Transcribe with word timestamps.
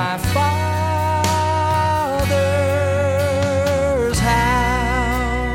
my 0.00 0.16
Father's 0.32 0.58
house. 4.18 5.52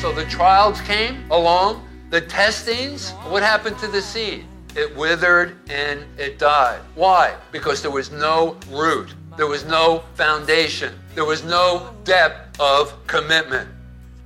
So 0.00 0.12
the 0.12 0.24
trials 0.30 0.80
came 0.80 1.30
along, 1.30 1.86
the 2.08 2.22
testings. 2.22 3.10
What 3.28 3.42
happened 3.42 3.78
to 3.80 3.86
the 3.86 4.00
seed? 4.00 4.46
It 4.74 4.96
withered 4.96 5.58
and 5.68 6.06
it 6.16 6.38
died. 6.38 6.80
Why? 6.94 7.36
Because 7.52 7.82
there 7.82 7.90
was 7.90 8.10
no 8.10 8.56
root, 8.70 9.14
there 9.36 9.46
was 9.46 9.66
no 9.66 10.04
foundation, 10.14 10.94
there 11.14 11.26
was 11.26 11.44
no 11.44 11.94
depth 12.04 12.58
of 12.58 12.94
commitment. 13.06 13.68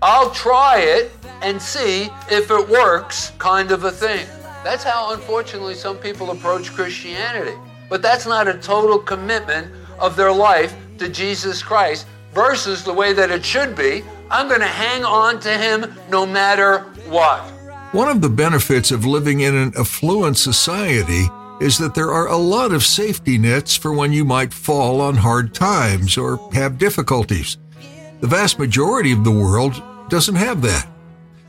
I'll 0.01 0.31
try 0.31 0.79
it 0.79 1.11
and 1.43 1.61
see 1.61 2.09
if 2.31 2.53
it 2.53 2.69
works, 2.69 3.33
kind 3.39 3.73
of 3.73 3.83
a 3.83 3.91
thing. 3.91 4.29
That's 4.65 4.85
how, 4.85 5.13
unfortunately, 5.13 5.75
some 5.75 5.99
people 5.99 6.31
approach 6.31 6.73
Christianity. 6.73 7.57
But 7.89 8.01
that's 8.01 8.27
not 8.27 8.47
a 8.49 8.55
total 8.55 8.99
commitment 8.99 9.73
of 9.99 10.17
their 10.17 10.33
life 10.33 10.75
to 10.99 11.09
Jesus 11.09 11.63
Christ 11.63 12.07
versus 12.33 12.85
the 12.85 12.93
way 12.93 13.13
that 13.13 13.31
it 13.31 13.45
should 13.45 13.75
be. 13.75 14.03
I'm 14.31 14.49
going 14.49 14.61
to 14.61 14.67
hang 14.67 15.05
on 15.05 15.41
to 15.41 15.51
Him 15.51 15.93
no 16.09 16.25
matter 16.25 16.81
what. 17.09 17.41
One 17.93 18.09
of 18.09 18.23
the 18.23 18.29
benefits 18.31 18.91
of 18.91 19.05
living 19.05 19.41
in 19.41 19.55
an 19.55 19.73
affluent 19.79 20.39
society 20.39 21.27
is 21.61 21.77
that 21.79 21.95
there 21.95 22.11
are 22.11 22.29
a 22.29 22.37
lot 22.37 22.73
of 22.73 22.83
safety 22.83 23.39
nets 23.39 23.77
for 23.77 23.93
when 23.93 24.13
you 24.13 24.25
might 24.25 24.55
fall 24.55 25.01
on 25.01 25.15
hard 25.15 25.55
times 25.55 26.17
or 26.17 26.39
have 26.55 26.79
difficulties. 26.79 27.59
The 28.21 28.27
vast 28.27 28.59
majority 28.59 29.13
of 29.13 29.25
the 29.25 29.31
world 29.31 29.83
doesn't 30.09 30.37
have 30.37 30.63
that. 30.63 30.89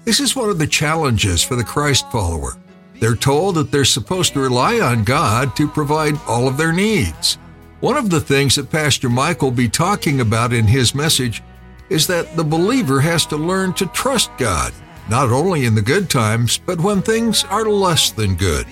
This 0.03 0.19
is 0.19 0.35
one 0.35 0.49
of 0.49 0.59
the 0.59 0.67
challenges 0.67 1.41
for 1.41 1.55
the 1.55 1.63
Christ 1.63 2.11
follower. 2.11 2.57
They're 3.03 3.15
told 3.15 3.55
that 3.55 3.69
they're 3.69 3.83
supposed 3.83 4.31
to 4.31 4.39
rely 4.39 4.79
on 4.79 5.03
God 5.03 5.57
to 5.57 5.67
provide 5.67 6.17
all 6.25 6.47
of 6.47 6.55
their 6.55 6.71
needs. 6.71 7.37
One 7.81 7.97
of 7.97 8.09
the 8.09 8.21
things 8.21 8.55
that 8.55 8.71
Pastor 8.71 9.09
Mike 9.09 9.41
will 9.41 9.51
be 9.51 9.67
talking 9.67 10.21
about 10.21 10.53
in 10.53 10.65
his 10.65 10.95
message 10.95 11.43
is 11.89 12.07
that 12.07 12.37
the 12.37 12.45
believer 12.45 13.01
has 13.01 13.25
to 13.25 13.35
learn 13.35 13.73
to 13.73 13.87
trust 13.87 14.31
God, 14.37 14.71
not 15.09 15.33
only 15.33 15.65
in 15.65 15.75
the 15.75 15.81
good 15.81 16.09
times, 16.09 16.57
but 16.57 16.79
when 16.79 17.01
things 17.01 17.43
are 17.49 17.65
less 17.65 18.11
than 18.11 18.35
good. 18.35 18.65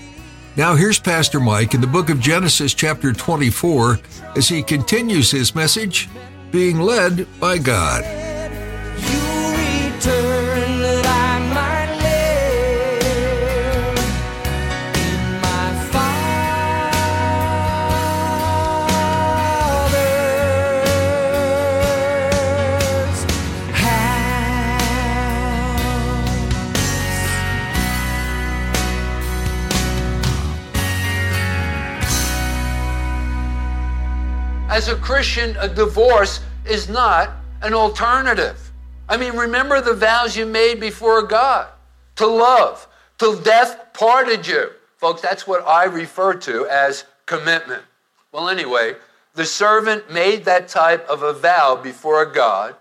Now, 0.56 0.76
here's 0.76 0.98
Pastor 0.98 1.42
Mike 1.42 1.74
in 1.74 1.82
the 1.82 1.86
book 1.86 2.10
of 2.10 2.22
Genesis, 2.22 2.74
chapter 2.74 3.12
24, 3.12 4.00
as 4.38 4.48
he 4.48 4.64
continues 4.64 5.30
his 5.30 5.54
message 5.54 6.08
being 6.52 6.80
led 6.80 7.28
by 7.42 7.58
God. 7.58 8.21
As 34.72 34.88
a 34.88 34.96
Christian, 34.96 35.58
a 35.60 35.68
divorce 35.68 36.40
is 36.66 36.88
not 36.88 37.32
an 37.62 37.74
alternative. 37.74 38.72
I 39.10 39.18
mean, 39.18 39.36
remember 39.36 39.82
the 39.82 39.94
vows 39.94 40.38
you 40.38 40.46
made 40.46 40.80
before 40.80 41.24
God 41.24 41.68
to 42.16 42.26
love, 42.26 42.88
till 43.18 43.38
death 43.38 43.92
parted 43.92 44.48
you. 44.48 44.70
Folks, 44.96 45.22
that's 45.22 45.46
what 45.46 45.68
I 45.68 45.84
refer 45.84 46.36
to 46.36 46.68
as 46.68 47.04
commitment. 47.26 47.84
Well, 48.32 48.48
anyway, 48.48 48.96
the 49.36 49.44
servant 49.44 50.10
made 50.10 50.46
that 50.46 50.70
type 50.70 51.06
of 51.10 51.22
a 51.22 51.34
vow 51.34 51.76
before 51.76 52.26
God, 52.26 52.74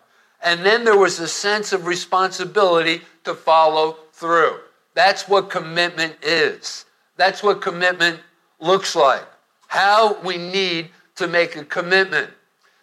and 0.44 0.64
then 0.64 0.84
there 0.84 0.96
was 0.96 1.18
a 1.18 1.26
sense 1.26 1.72
of 1.72 1.86
responsibility 1.86 3.02
to 3.24 3.34
follow 3.34 3.96
through. 4.12 4.60
That's 4.94 5.28
what 5.28 5.50
commitment 5.50 6.14
is. 6.22 6.84
That's 7.16 7.42
what 7.42 7.60
commitment 7.60 8.20
looks 8.60 8.94
like. 8.94 9.24
How 9.66 10.20
we 10.22 10.36
need 10.36 10.90
to 11.20 11.28
make 11.28 11.54
a 11.54 11.64
commitment. 11.64 12.30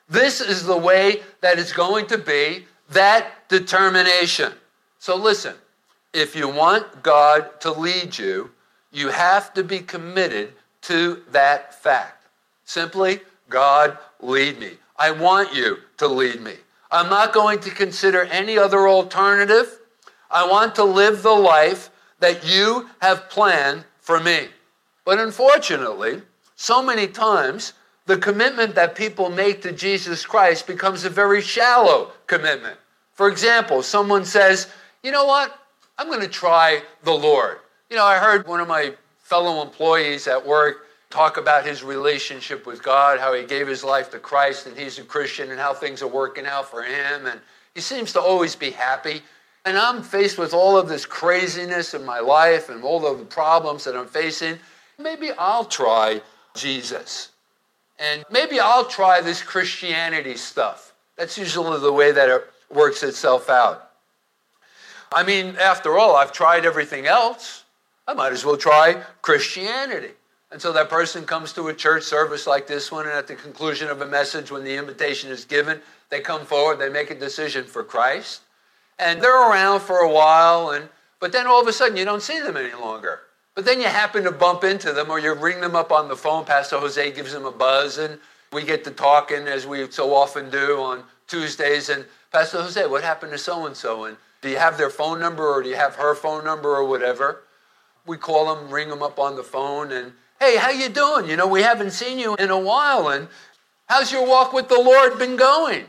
This 0.08 0.42
is 0.42 0.66
the 0.66 0.78
way 0.78 1.22
that 1.42 1.60
it's 1.60 1.74
going 1.74 2.06
to 2.08 2.18
be, 2.18 2.66
that 2.92 3.50
determination. 3.50 4.54
So 5.00 5.16
listen, 5.16 5.56
if 6.14 6.36
you 6.36 6.48
want 6.48 7.04
God 7.04 7.60
to 7.62 7.72
lead 7.72 8.18
you, 8.18 8.52
you 8.92 9.10
have 9.10 9.54
to 9.56 9.64
be 9.64 9.80
committed 9.80 10.54
to 10.84 11.24
that 11.32 11.74
fact. 11.74 12.28
Simply, 12.64 13.22
God, 13.50 13.98
lead 14.22 14.60
me. 14.60 14.74
I 14.98 15.12
want 15.12 15.56
you 15.56 15.78
to 15.98 16.08
lead 16.08 16.40
me. 16.40 16.54
I'm 16.92 17.10
not 17.10 17.34
going 17.34 17.60
to 17.62 17.72
consider 17.72 18.24
any 18.26 18.58
other 18.58 18.88
alternative. 18.88 19.80
I 20.30 20.48
want 20.48 20.76
to 20.76 20.84
live 20.84 21.24
the 21.24 21.32
life 21.32 21.90
that 22.20 22.48
you 22.48 22.90
have 23.02 23.30
planned 23.30 23.84
for 24.00 24.20
me. 24.20 24.48
But 25.06 25.20
unfortunately, 25.20 26.22
so 26.56 26.84
many 26.84 27.08
times, 27.08 27.74
the 28.08 28.18
commitment 28.18 28.74
that 28.76 28.96
people 28.96 29.30
make 29.30 29.62
to 29.62 29.72
Jesus 29.72 30.26
Christ 30.26 30.66
becomes 30.66 31.04
a 31.04 31.10
very 31.10 31.42
shallow 31.42 32.12
commitment. 32.26 32.78
For 33.14 33.28
example, 33.28 33.84
someone 33.84 34.26
says, 34.26 34.68
You 35.04 35.12
know 35.12 35.26
what? 35.26 35.58
I'm 35.98 36.08
going 36.08 36.22
to 36.22 36.28
try 36.28 36.82
the 37.04 37.14
Lord. 37.14 37.60
You 37.90 37.98
know, 37.98 38.06
I 38.06 38.18
heard 38.18 38.48
one 38.48 38.62
of 38.62 38.68
my 38.68 38.94
fellow 39.20 39.62
employees 39.62 40.28
at 40.28 40.46
work 40.46 40.86
talk 41.10 41.38
about 41.38 41.66
his 41.66 41.84
relationship 41.84 42.66
with 42.66 42.82
God, 42.82 43.20
how 43.20 43.34
he 43.34 43.44
gave 43.44 43.68
his 43.68 43.84
life 43.84 44.10
to 44.12 44.20
Christ 44.20 44.68
and 44.68 44.78
he's 44.78 45.00
a 45.00 45.04
Christian 45.04 45.52
and 45.52 45.60
how 45.60 45.74
things 45.74 46.02
are 46.02 46.08
working 46.08 46.46
out 46.46 46.70
for 46.70 46.84
him. 46.84 47.26
And 47.26 47.40
he 47.76 47.82
seems 47.82 48.14
to 48.14 48.22
always 48.22 48.56
be 48.56 48.72
happy. 48.72 49.22
And 49.66 49.78
I'm 49.78 50.02
faced 50.02 50.38
with 50.38 50.54
all 50.54 50.78
of 50.78 50.88
this 50.88 51.06
craziness 51.06 51.94
in 51.94 52.06
my 52.06 52.20
life 52.20 52.70
and 52.70 52.84
all 52.84 53.06
of 53.06 53.20
the 53.20 53.26
problems 53.26 53.84
that 53.84 53.98
I'm 53.98 54.08
facing. 54.08 54.60
Maybe 54.98 55.32
I'll 55.38 55.66
try 55.66 56.22
Jesus. 56.56 57.30
And 58.00 58.24
maybe 58.32 58.60
I'll 58.60 58.86
try 58.86 59.22
this 59.22 59.42
Christianity 59.42 60.36
stuff. 60.36 60.94
That's 61.16 61.38
usually 61.38 61.80
the 61.80 61.92
way 61.92 62.12
that 62.12 62.30
it 62.30 62.44
works 62.70 63.04
itself 63.04 63.50
out. 63.50 63.90
I 65.12 65.24
mean, 65.24 65.56
after 65.60 65.98
all, 65.98 66.16
I've 66.16 66.32
tried 66.32 66.66
everything 66.66 67.08
else. 67.08 67.64
I 68.08 68.14
might 68.14 68.34
as 68.34 68.46
well 68.46 68.58
try 68.58 69.02
Christianity. 69.22 70.12
And 70.52 70.62
so 70.62 70.72
that 70.74 70.90
person 70.90 71.26
comes 71.26 71.52
to 71.54 71.68
a 71.68 71.74
church 71.74 72.04
service 72.04 72.48
like 72.48 72.68
this 72.68 72.92
one, 72.92 73.06
and 73.06 73.14
at 73.14 73.28
the 73.28 73.36
conclusion 73.36 73.90
of 73.90 74.02
a 74.02 74.06
message, 74.06 74.52
when 74.52 74.64
the 74.64 74.76
invitation 74.76 75.30
is 75.30 75.44
given, 75.44 75.82
they 76.10 76.22
come 76.22 76.46
forward, 76.46 76.80
they 76.80 76.90
make 76.90 77.12
a 77.12 77.16
decision 77.16 77.66
for 77.66 77.84
Christ. 77.84 78.42
And 79.00 79.22
they're 79.22 79.50
around 79.50 79.82
for 79.82 79.98
a 79.98 80.12
while, 80.12 80.72
and 80.72 80.88
but 81.20 81.32
then 81.32 81.48
all 81.48 81.62
of 81.62 81.68
a 81.68 81.74
sudden 81.74 81.98
you 81.98 82.06
don't 82.06 82.22
see 82.22 82.40
them 82.40 82.58
any 82.58 82.74
longer. 82.74 83.22
But 83.58 83.66
then 83.66 83.82
you 83.82 83.88
happen 83.88 84.24
to 84.26 84.32
bump 84.32 84.64
into 84.64 84.94
them 84.94 85.10
or 85.10 85.18
you 85.18 85.34
ring 85.34 85.62
them 85.62 85.76
up 85.76 85.92
on 85.92 86.10
the 86.10 86.16
phone. 86.16 86.46
Pastor 86.46 86.78
Jose 86.78 87.12
gives 87.14 87.34
them 87.34 87.44
a 87.44 87.52
buzz 87.52 87.98
and 87.98 88.20
we 88.54 88.62
get 88.62 88.84
to 88.84 88.92
talking 88.92 89.48
as 89.48 89.66
we 89.66 89.90
so 89.90 90.14
often 90.14 90.52
do 90.52 90.80
on 90.80 91.04
Tuesdays. 91.26 91.90
And 91.90 92.06
Pastor 92.32 92.62
Jose, 92.62 92.86
what 92.86 93.04
happened 93.04 93.32
to 93.32 93.40
so 93.40 93.66
and 93.66 93.76
so? 93.76 94.04
And 94.04 94.16
do 94.44 94.50
you 94.50 94.58
have 94.58 94.78
their 94.78 94.92
phone 94.92 95.20
number 95.20 95.44
or 95.44 95.64
do 95.64 95.70
you 95.70 95.76
have 95.76 95.96
her 95.96 96.14
phone 96.14 96.46
number 96.46 96.70
or 96.70 96.86
whatever? 96.86 97.42
We 98.06 98.18
call 98.18 98.54
them, 98.54 98.70
ring 98.70 98.90
them 98.90 99.02
up 99.02 99.18
on 99.18 99.36
the 99.36 99.44
phone, 99.44 99.92
and 99.92 100.14
hey, 100.40 100.58
how 100.58 100.70
you 100.70 100.88
doing? 100.88 101.28
You 101.28 101.36
know, 101.36 101.48
we 101.48 101.64
haven't 101.64 101.92
seen 101.92 102.20
you 102.20 102.36
in 102.36 102.52
a 102.52 102.60
while, 102.60 103.10
and 103.10 103.28
how's 103.88 104.12
your 104.12 104.28
walk 104.28 104.54
with 104.54 104.70
the 104.70 104.80
Lord 104.80 105.18
been 105.18 105.36
going? 105.36 105.86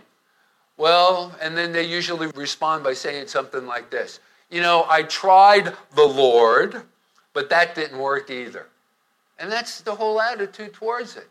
Well, 0.78 1.36
and 1.38 1.54
then 1.54 1.72
they 1.72 1.84
usually 1.84 2.28
respond 2.28 2.82
by 2.82 2.94
saying 2.94 3.26
something 3.26 3.66
like 3.66 3.90
this 3.90 4.20
You 4.50 4.62
know, 4.62 4.86
I 4.88 5.02
tried 5.02 5.74
the 5.94 6.06
Lord, 6.06 6.82
but 7.32 7.50
that 7.50 7.74
didn't 7.74 7.98
work 7.98 8.30
either. 8.30 8.66
And 9.38 9.50
that's 9.50 9.80
the 9.80 9.94
whole 9.94 10.20
attitude 10.20 10.72
towards 10.74 11.16
it. 11.16 11.28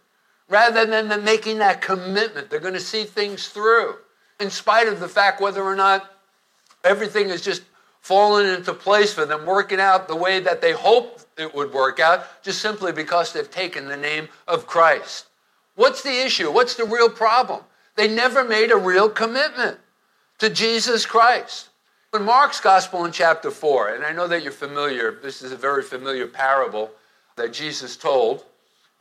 Rather 0.49 0.85
than 0.85 1.09
them 1.09 1.23
making 1.25 1.57
that 1.59 1.81
commitment, 1.81 2.49
they're 2.49 2.59
going 2.59 2.73
to 2.73 2.79
see 2.79 3.03
things 3.03 3.49
through. 3.49 3.95
in 4.39 4.49
spite 4.49 4.87
of 4.87 4.99
the 4.99 5.07
fact 5.07 5.41
whether 5.41 5.63
or 5.63 5.75
not 5.75 6.11
everything 6.83 7.29
is 7.29 7.41
just 7.41 7.63
falling 8.01 8.47
into 8.47 8.73
place 8.73 9.13
for 9.13 9.25
them, 9.25 9.45
working 9.45 9.79
out 9.79 10.07
the 10.07 10.15
way 10.15 10.39
that 10.39 10.61
they 10.61 10.71
hoped 10.71 11.25
it 11.37 11.53
would 11.53 11.73
work 11.73 11.99
out, 11.99 12.41
just 12.43 12.61
simply 12.61 12.91
because 12.91 13.33
they've 13.33 13.51
taken 13.51 13.87
the 13.87 13.97
name 13.97 14.29
of 14.47 14.65
Christ. 14.65 15.27
What's 15.75 16.01
the 16.01 16.25
issue? 16.25 16.51
What's 16.51 16.75
the 16.75 16.85
real 16.85 17.09
problem? 17.09 17.61
They 17.95 18.07
never 18.07 18.43
made 18.43 18.71
a 18.71 18.77
real 18.77 19.09
commitment 19.09 19.79
to 20.39 20.49
Jesus 20.49 21.05
Christ. 21.05 21.69
In 22.17 22.23
Mark's 22.23 22.59
gospel 22.59 23.05
in 23.05 23.11
chapter 23.11 23.51
4, 23.51 23.89
and 23.89 24.03
I 24.03 24.11
know 24.11 24.27
that 24.27 24.41
you're 24.41 24.51
familiar, 24.51 25.19
this 25.21 25.43
is 25.43 25.51
a 25.51 25.55
very 25.55 25.83
familiar 25.83 26.25
parable 26.25 26.89
that 27.35 27.53
Jesus 27.53 27.95
told, 27.95 28.43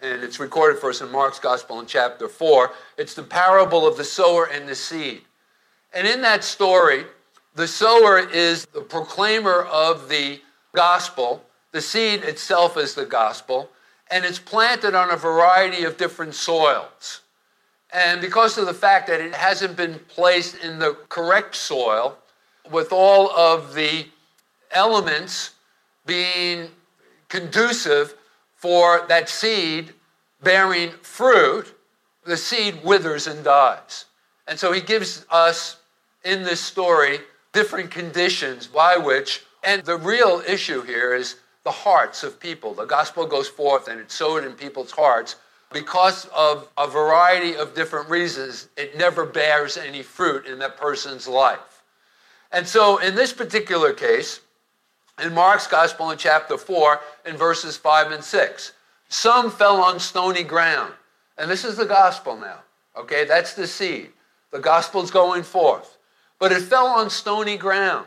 and 0.03 0.23
it's 0.23 0.39
recorded 0.39 0.79
for 0.79 0.91
us 0.91 1.01
in 1.01 1.11
Mark's 1.11 1.39
gospel 1.39 1.81
in 1.81 1.87
chapter 1.87 2.29
4. 2.29 2.73
It's 2.99 3.15
the 3.15 3.23
parable 3.23 3.87
of 3.87 3.97
the 3.97 4.05
sower 4.05 4.51
and 4.53 4.69
the 4.69 4.75
seed. 4.75 5.23
And 5.95 6.07
in 6.07 6.21
that 6.21 6.45
story, 6.45 7.07
the 7.55 7.67
sower 7.67 8.19
is 8.19 8.67
the 8.67 8.83
proclaimer 8.83 9.63
of 9.63 10.11
the 10.11 10.43
gospel, 10.75 11.43
the 11.73 11.81
seed 11.81 12.23
itself 12.23 12.77
is 12.77 12.95
the 12.95 13.07
gospel, 13.07 13.71
and 14.11 14.27
it's 14.27 14.39
planted 14.39 14.95
on 14.95 15.11
a 15.11 15.17
variety 15.17 15.85
of 15.85 15.97
different 15.97 16.35
soils. 16.35 17.23
And 17.95 18.21
because 18.21 18.59
of 18.59 18.67
the 18.67 18.75
fact 18.75 19.07
that 19.07 19.23
it 19.23 19.33
hasn't 19.33 19.75
been 19.75 20.01
placed 20.01 20.63
in 20.63 20.79
the 20.79 20.99
correct 21.09 21.57
soil, 21.57 22.19
with 22.71 22.93
all 22.93 23.31
of 23.31 23.75
the 23.75 24.07
elements 24.71 25.53
being 26.05 26.69
conducive 27.29 28.15
for 28.55 29.05
that 29.09 29.29
seed 29.29 29.93
bearing 30.43 30.91
fruit, 31.03 31.75
the 32.25 32.37
seed 32.37 32.85
withers 32.85 33.27
and 33.27 33.45
dies. 33.45 34.05
And 34.47 34.59
so 34.59 34.73
he 34.73 34.81
gives 34.81 35.27
us 35.31 35.77
in 36.25 36.43
this 36.43 36.61
story 36.61 37.21
different 37.53 37.91
conditions 37.91 38.67
by 38.67 38.97
which, 38.97 39.43
and 39.65 39.83
the 39.85 39.97
real 39.97 40.43
issue 40.47 40.83
here 40.83 41.15
is 41.15 41.37
the 41.65 41.71
hearts 41.71 42.23
of 42.23 42.39
people. 42.39 42.75
The 42.75 42.85
gospel 42.85 43.27
goes 43.27 43.49
forth 43.49 43.89
and 43.89 44.01
it's 44.01 44.15
sowed 44.15 44.45
in 44.45 44.53
people's 44.53 44.93
hearts. 44.93 45.37
Because 45.73 46.27
of 46.27 46.69
a 46.79 46.87
variety 46.87 47.57
of 47.57 47.75
different 47.75 48.09
reasons, 48.09 48.69
it 48.77 48.97
never 48.97 49.27
bears 49.27 49.77
any 49.77 50.03
fruit 50.03 50.47
in 50.47 50.61
that 50.61 50.77
person's 50.77 51.27
life. 51.27 51.76
And 52.53 52.67
so, 52.67 52.99
in 52.99 53.15
this 53.15 53.33
particular 53.33 53.93
case, 53.93 54.41
in 55.23 55.35
Mark's 55.35 55.67
Gospel 55.67 56.11
in 56.11 56.19
chapter 56.19 56.57
4, 56.57 57.01
in 57.27 57.37
verses 57.37 57.77
5 57.77 58.13
and 58.13 58.25
6, 58.25 58.73
some 59.09 59.51
fell 59.51 59.77
on 59.83 59.99
stony 59.99 60.43
ground. 60.43 60.93
And 61.39 61.51
this 61.51 61.65
is 61.65 61.77
the 61.77 61.87
gospel 61.87 62.37
now. 62.37 62.61
Okay, 62.97 63.25
that's 63.25 63.55
the 63.55 63.67
seed. 63.67 64.11
The 64.53 64.59
gospel's 64.59 65.11
going 65.11 65.43
forth. 65.43 65.99
But 66.39 66.53
it 66.53 66.63
fell 66.63 66.87
on 66.87 67.11
stony 67.11 67.57
ground 67.57 68.07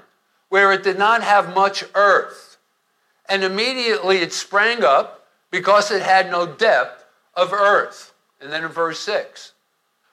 where 0.49 0.71
it 0.71 0.83
did 0.83 0.97
not 0.97 1.23
have 1.23 1.53
much 1.55 1.83
earth. 1.95 2.57
And 3.27 3.43
immediately 3.43 4.17
it 4.17 4.33
sprang 4.33 4.83
up 4.83 5.27
because 5.51 5.91
it 5.91 6.01
had 6.01 6.31
no 6.31 6.47
depth 6.47 7.05
of 7.35 7.53
earth. 7.53 8.13
And 8.41 8.51
then 8.51 8.63
in 8.63 8.71
verse 8.71 8.99
6, 8.99 9.53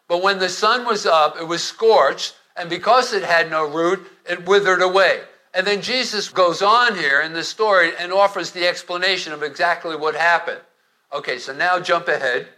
but 0.08 0.22
when 0.22 0.38
the 0.38 0.48
sun 0.48 0.84
was 0.84 1.06
up, 1.06 1.36
it 1.38 1.46
was 1.46 1.62
scorched, 1.62 2.36
and 2.56 2.70
because 2.70 3.12
it 3.12 3.22
had 3.22 3.50
no 3.50 3.66
root, 3.68 4.06
it 4.28 4.46
withered 4.46 4.82
away. 4.82 5.22
And 5.54 5.66
then 5.66 5.80
Jesus 5.80 6.28
goes 6.28 6.60
on 6.60 6.96
here 6.96 7.20
in 7.22 7.32
this 7.32 7.48
story 7.48 7.92
and 7.98 8.12
offers 8.12 8.50
the 8.50 8.66
explanation 8.66 9.32
of 9.32 9.42
exactly 9.42 9.96
what 9.96 10.14
happened. 10.14 10.60
Okay, 11.12 11.38
so 11.38 11.54
now 11.54 11.80
jump 11.80 12.08
ahead 12.08 12.48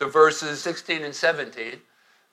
to 0.00 0.06
verses 0.06 0.60
16 0.60 1.04
and 1.04 1.14
17. 1.14 1.80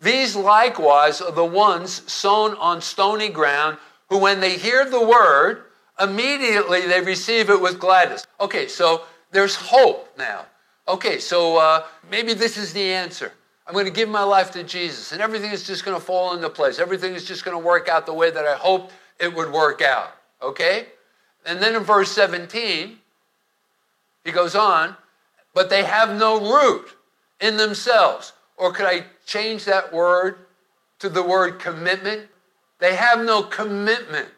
These 0.02 0.36
likewise 0.36 1.22
are 1.22 1.32
the 1.32 1.46
ones 1.46 2.12
sown 2.12 2.56
on 2.56 2.82
stony 2.82 3.30
ground, 3.30 3.78
who 4.10 4.18
when 4.18 4.40
they 4.40 4.58
hear 4.58 4.90
the 4.90 5.06
word, 5.06 5.64
immediately 6.00 6.82
they 6.88 7.02
receive 7.02 7.50
it 7.50 7.62
with 7.62 7.80
gladness. 7.80 8.26
Okay, 8.40 8.68
so 8.68 9.04
there's 9.32 9.56
hope 9.56 10.10
now. 10.18 10.46
Okay, 10.88 11.20
so 11.20 11.58
uh, 11.58 11.86
maybe 12.10 12.34
this 12.34 12.58
is 12.58 12.74
the 12.74 12.82
answer. 12.82 13.32
I'm 13.66 13.74
going 13.74 13.86
to 13.86 13.92
give 13.92 14.10
my 14.10 14.24
life 14.24 14.52
to 14.52 14.64
Jesus, 14.64 15.12
and 15.14 15.22
everything 15.22 15.52
is 15.52 15.66
just 15.66 15.86
going 15.86 15.98
to 15.98 16.06
fall 16.06 16.34
into 16.36 16.50
place. 16.50 16.80
Everything 16.80 17.14
is 17.14 17.24
just 17.24 17.46
going 17.46 17.58
to 17.58 17.66
work 17.66 17.88
out 17.88 18.06
the 18.06 18.14
way 18.14 18.30
that 18.30 18.46
I 18.46 18.56
hoped 18.56 18.94
it 19.20 19.34
would 19.34 19.52
work 19.52 19.82
out. 19.82 20.12
Okay? 20.42 20.88
And 21.46 21.62
then 21.62 21.76
in 21.76 21.84
verse 21.84 22.12
17, 22.12 22.98
he 24.26 24.32
goes 24.32 24.56
on, 24.56 24.96
but 25.54 25.70
they 25.70 25.84
have 25.84 26.18
no 26.18 26.40
root 26.40 26.90
in 27.40 27.58
themselves. 27.58 28.34
Or 28.58 28.72
could 28.72 28.86
I 28.86 29.06
change 29.26 29.66
that 29.66 29.94
word 29.94 30.38
to 31.00 31.10
the 31.10 31.24
word 31.24 31.60
commitment? 31.60 32.28
They 32.80 32.96
have 32.96 33.24
no 33.24 33.44
commitment 33.44 34.30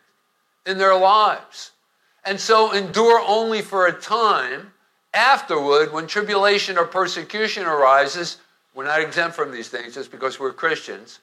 in 0.66 0.78
their 0.78 0.98
lives. 0.98 1.72
And 2.24 2.40
so 2.40 2.72
endure 2.74 3.24
only 3.26 3.62
for 3.62 3.88
a 3.88 3.94
time. 3.94 4.72
Afterward, 5.14 5.94
when 5.94 6.08
tribulation 6.08 6.78
or 6.78 6.86
persecution 6.86 7.66
arises, 7.66 8.38
we're 8.76 8.84
not 8.84 9.02
exempt 9.02 9.36
from 9.36 9.52
these 9.52 9.70
things 9.70 9.96
just 9.96 10.12
because 10.12 10.40
we're 10.40 10.54
Christians. 10.54 11.20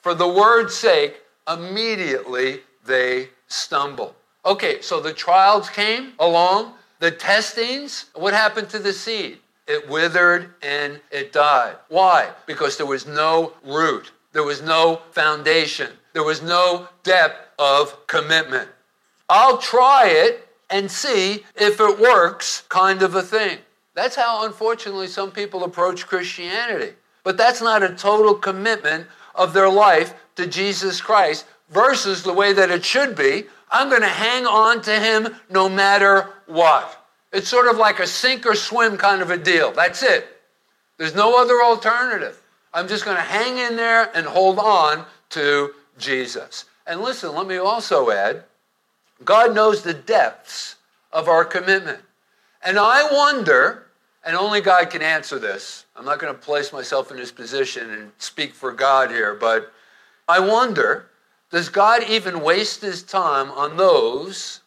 For 0.00 0.14
the 0.14 0.26
word's 0.26 0.74
sake, 0.74 1.20
immediately 1.46 2.60
they 2.86 3.28
stumble. 3.48 4.16
Okay, 4.44 4.80
so 4.80 5.00
the 5.00 5.12
trials 5.12 5.68
came 5.68 6.12
along, 6.18 6.72
the 7.00 7.10
testings. 7.10 8.06
What 8.14 8.32
happened 8.32 8.70
to 8.70 8.78
the 8.78 8.92
seed? 8.92 9.38
It 9.66 9.88
withered 9.88 10.54
and 10.62 11.00
it 11.10 11.32
died. 11.32 11.76
Why? 11.88 12.30
Because 12.46 12.76
there 12.76 12.86
was 12.86 13.06
no 13.06 13.52
root, 13.64 14.12
there 14.32 14.44
was 14.44 14.62
no 14.62 15.02
foundation, 15.10 15.90
there 16.12 16.24
was 16.24 16.40
no 16.40 16.88
depth 17.02 17.48
of 17.58 18.06
commitment. 18.06 18.68
I'll 19.28 19.58
try 19.58 20.06
it 20.06 20.48
and 20.70 20.90
see 20.90 21.44
if 21.56 21.80
it 21.80 21.98
works, 21.98 22.62
kind 22.68 23.02
of 23.02 23.14
a 23.14 23.22
thing. 23.22 23.58
That's 23.96 24.14
how, 24.14 24.44
unfortunately, 24.44 25.06
some 25.06 25.30
people 25.30 25.64
approach 25.64 26.06
Christianity. 26.06 26.92
But 27.24 27.38
that's 27.38 27.62
not 27.62 27.82
a 27.82 27.94
total 27.94 28.34
commitment 28.34 29.06
of 29.34 29.54
their 29.54 29.70
life 29.70 30.14
to 30.36 30.46
Jesus 30.46 31.00
Christ 31.00 31.46
versus 31.70 32.22
the 32.22 32.32
way 32.34 32.52
that 32.52 32.70
it 32.70 32.84
should 32.84 33.16
be. 33.16 33.46
I'm 33.70 33.88
going 33.88 34.02
to 34.02 34.08
hang 34.08 34.46
on 34.46 34.82
to 34.82 35.00
him 35.00 35.34
no 35.48 35.70
matter 35.70 36.28
what. 36.46 37.04
It's 37.32 37.48
sort 37.48 37.68
of 37.68 37.78
like 37.78 37.98
a 37.98 38.06
sink 38.06 38.44
or 38.44 38.54
swim 38.54 38.98
kind 38.98 39.22
of 39.22 39.30
a 39.30 39.38
deal. 39.38 39.72
That's 39.72 40.02
it. 40.02 40.28
There's 40.98 41.14
no 41.14 41.40
other 41.40 41.62
alternative. 41.62 42.40
I'm 42.74 42.88
just 42.88 43.06
going 43.06 43.16
to 43.16 43.22
hang 43.22 43.56
in 43.56 43.76
there 43.76 44.14
and 44.14 44.26
hold 44.26 44.58
on 44.58 45.06
to 45.30 45.72
Jesus. 45.96 46.66
And 46.86 47.00
listen, 47.00 47.34
let 47.34 47.46
me 47.46 47.56
also 47.56 48.10
add 48.10 48.44
God 49.24 49.54
knows 49.54 49.82
the 49.82 49.94
depths 49.94 50.76
of 51.12 51.28
our 51.28 51.46
commitment. 51.46 52.00
And 52.62 52.78
I 52.78 53.10
wonder, 53.10 53.85
and 54.26 54.36
only 54.36 54.60
God 54.60 54.90
can 54.90 55.02
answer 55.02 55.38
this. 55.38 55.86
I'm 55.94 56.04
not 56.04 56.18
going 56.18 56.34
to 56.34 56.38
place 56.38 56.72
myself 56.72 57.12
in 57.12 57.16
his 57.16 57.30
position 57.30 57.90
and 57.90 58.10
speak 58.18 58.52
for 58.52 58.72
God 58.72 59.10
here, 59.10 59.34
but 59.34 59.72
I 60.28 60.40
wonder 60.40 61.06
does 61.50 61.68
God 61.68 62.02
even 62.08 62.40
waste 62.40 62.82
his 62.82 63.04
time 63.04 63.52
on 63.52 63.76
those 63.76 64.62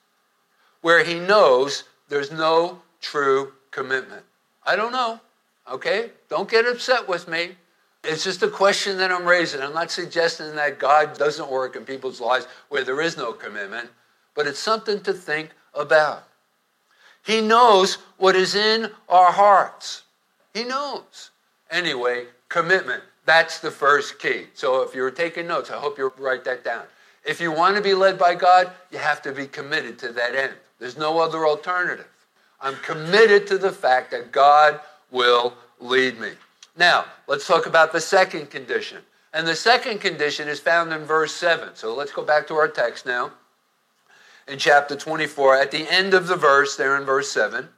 where 0.80 1.04
he 1.04 1.20
knows 1.20 1.84
there's 2.08 2.32
no 2.32 2.82
true 3.01 3.51
commitment? 3.70 4.24
I 4.66 4.78
don't 4.78 4.94
know. 4.94 5.20
Okay? 5.70 6.12
Don't 6.30 6.50
get 6.50 6.66
upset 6.66 7.08
with 7.08 7.28
me. 7.28 7.51
It's 8.06 8.24
just 8.24 8.42
a 8.44 8.48
question 8.48 8.98
that 9.00 9.12
I'm 9.12 9.25
raising. 9.25 9.62
I'm 9.62 9.74
not 9.74 9.92
suggesting 9.92 10.56
that 10.56 10.80
God 10.80 11.18
doesn't 11.18 11.51
work 11.51 11.75
in 11.75 11.84
people's 11.84 12.22
lives 12.22 12.48
where 12.70 12.86
there 12.86 13.01
is 13.01 13.18
no 13.18 13.34
commitment, 13.34 13.89
but 14.36 14.48
it's 14.48 14.60
something 14.60 15.01
to 15.01 15.12
think 15.12 15.50
about. 15.74 16.28
He 17.29 17.41
knows 17.41 18.00
what 18.17 18.36
is 18.36 18.55
in 18.55 18.89
our 19.07 19.31
hearts. 19.31 20.01
He 20.55 20.63
knows. 20.63 21.29
Anyway, 21.69 22.25
commitment. 22.50 23.03
That's 23.27 23.59
the 23.59 23.69
first 23.69 24.17
key. 24.17 24.45
So 24.55 24.81
if 24.81 24.95
you're 24.95 25.12
taking 25.12 25.45
notes, 25.45 25.69
I 25.69 25.77
hope 25.77 26.00
you 26.00 26.12
write 26.17 26.43
that 26.45 26.63
down. 26.63 26.86
If 27.24 27.39
you 27.39 27.51
want 27.51 27.75
to 27.75 27.83
be 27.83 27.93
led 27.93 28.17
by 28.17 28.33
God, 28.33 28.71
you 28.89 28.98
have 28.98 29.21
to 29.21 29.31
be 29.31 29.45
committed 29.45 30.00
to 30.00 30.12
that 30.13 30.33
end. 30.33 30.53
There's 30.79 30.98
no 30.98 31.19
other 31.19 31.45
alternative. 31.45 32.09
I'm 32.62 32.77
committed 32.77 33.45
to 33.50 33.59
the 33.59 33.71
fact 33.71 34.09
that 34.09 34.31
God 34.31 34.79
will 35.12 35.53
lead 35.79 36.19
me. 36.19 36.31
Now, 36.77 37.05
let's 37.27 37.45
talk 37.45 37.67
about 37.67 37.91
the 37.91 38.01
second 38.01 38.50
condition. 38.50 39.03
And 39.36 39.48
the 39.48 39.55
second 39.55 40.01
condition 40.01 40.48
is 40.48 40.59
found 40.59 40.91
in 40.91 41.01
verse 41.01 41.36
7. 41.36 41.75
So 41.75 41.93
let's 41.93 42.12
go 42.12 42.24
back 42.24 42.48
to 42.48 42.55
our 42.55 42.67
text 42.67 43.05
now. 43.05 43.29
In 44.50 44.58
chapter 44.58 44.96
24, 44.96 45.58
at 45.58 45.70
the 45.70 45.88
end 45.91 46.15
of 46.15 46.25
the 46.27 46.36
verse, 46.36 46.75
there 46.75 46.98
in 46.98 47.06
verse 47.06 47.32
7, 47.32 47.70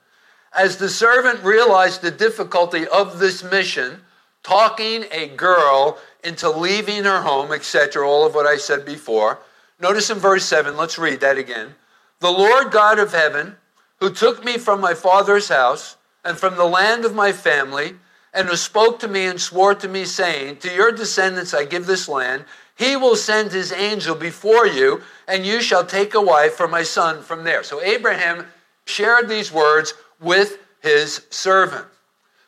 as 0.54 0.78
the 0.78 0.88
servant 0.88 1.44
realized 1.44 2.02
the 2.02 2.12
difficulty 2.12 2.88
of 2.88 3.20
this 3.20 3.44
mission, 3.44 4.02
talking 4.42 5.04
a 5.12 5.28
girl 5.28 5.98
into 6.24 6.50
leaving 6.50 7.04
her 7.04 7.22
home, 7.24 7.52
etc., 7.52 8.08
all 8.08 8.26
of 8.26 8.34
what 8.34 8.46
I 8.46 8.56
said 8.56 8.86
before. 8.86 9.40
Notice 9.82 10.10
in 10.10 10.18
verse 10.18 10.46
7, 10.46 10.78
let's 10.78 10.98
read 10.98 11.20
that 11.20 11.38
again. 11.38 11.76
The 12.20 12.32
Lord 12.32 12.72
God 12.72 13.00
of 13.00 13.12
heaven, 13.12 13.58
who 14.00 14.10
took 14.10 14.46
me 14.46 14.58
from 14.58 14.80
my 14.80 14.94
father's 14.94 15.50
house 15.50 15.98
and 16.24 16.38
from 16.38 16.56
the 16.56 16.66
land 16.66 17.04
of 17.04 17.14
my 17.14 17.34
family, 17.34 17.96
and 18.34 18.48
who 18.48 18.56
spoke 18.56 19.00
to 19.00 19.10
me 19.10 19.26
and 19.26 19.42
swore 19.42 19.76
to 19.76 19.90
me, 19.90 20.06
saying, 20.06 20.58
To 20.58 20.74
your 20.74 20.94
descendants 20.94 21.54
I 21.54 21.66
give 21.66 21.86
this 21.86 22.08
land, 22.08 22.46
He 22.82 22.96
will 22.96 23.16
send 23.16 23.52
his 23.52 23.72
angel 23.72 24.16
before 24.16 24.66
you, 24.66 25.04
and 25.28 25.46
you 25.46 25.62
shall 25.62 25.86
take 25.86 26.16
a 26.16 26.20
wife 26.22 26.56
for 26.56 26.68
my 26.68 26.82
son 26.82 27.22
from 27.22 27.44
there. 27.44 27.62
So 27.62 27.80
Abraham 27.80 28.48
shared 28.86 29.30
these 29.30 29.52
words 29.52 29.94
with 30.20 30.58
his 30.82 31.28
servant. 31.30 31.86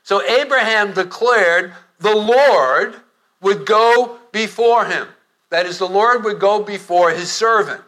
So 0.01 0.23
Abraham 0.23 0.91
declared 0.91 1.73
the 1.99 2.15
Lord 2.15 2.95
would 3.41 3.67
go 3.67 4.17
before 4.31 4.85
him. 4.85 5.07
That 5.51 5.67
is, 5.67 5.77
the 5.77 5.87
Lord 5.87 6.23
would 6.23 6.39
go 6.39 6.63
before 6.63 7.11
his 7.11 7.31
servant. 7.31 7.83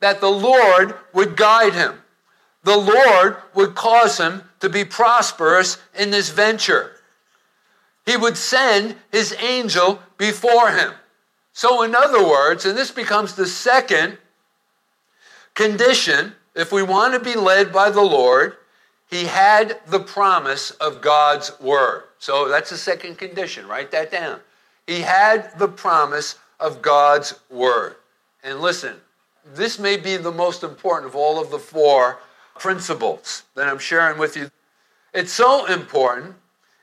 That 0.00 0.20
the 0.20 0.30
Lord 0.30 0.96
would 1.14 1.34
guide 1.34 1.72
him. 1.72 1.94
The 2.62 2.76
Lord 2.76 3.38
would 3.54 3.74
cause 3.74 4.18
him 4.18 4.42
to 4.60 4.68
be 4.68 4.84
prosperous 4.84 5.78
in 5.98 6.10
this 6.10 6.28
venture. 6.28 6.92
He 8.04 8.18
would 8.18 8.36
send 8.36 8.96
his 9.10 9.34
angel 9.40 10.00
before 10.18 10.72
him. 10.72 10.92
So, 11.56 11.80
in 11.84 11.94
other 11.94 12.22
words, 12.22 12.66
and 12.66 12.76
this 12.76 12.90
becomes 12.90 13.32
the 13.32 13.46
second 13.46 14.18
condition, 15.54 16.34
if 16.54 16.70
we 16.70 16.82
want 16.82 17.14
to 17.14 17.18
be 17.18 17.34
led 17.34 17.72
by 17.72 17.88
the 17.88 18.02
Lord, 18.02 18.58
he 19.08 19.24
had 19.24 19.80
the 19.86 20.00
promise 20.00 20.72
of 20.72 21.00
God's 21.00 21.58
word. 21.58 22.02
So 22.18 22.46
that's 22.50 22.68
the 22.68 22.76
second 22.76 23.16
condition. 23.16 23.66
Write 23.66 23.90
that 23.92 24.10
down. 24.10 24.40
He 24.86 25.00
had 25.00 25.58
the 25.58 25.66
promise 25.66 26.38
of 26.60 26.82
God's 26.82 27.40
word. 27.48 27.96
And 28.44 28.60
listen, 28.60 28.96
this 29.54 29.78
may 29.78 29.96
be 29.96 30.18
the 30.18 30.30
most 30.30 30.62
important 30.62 31.08
of 31.08 31.16
all 31.16 31.40
of 31.40 31.50
the 31.50 31.58
four 31.58 32.18
principles 32.58 33.44
that 33.54 33.66
I'm 33.66 33.78
sharing 33.78 34.18
with 34.18 34.36
you. 34.36 34.50
It's 35.14 35.32
so 35.32 35.64
important 35.64 36.34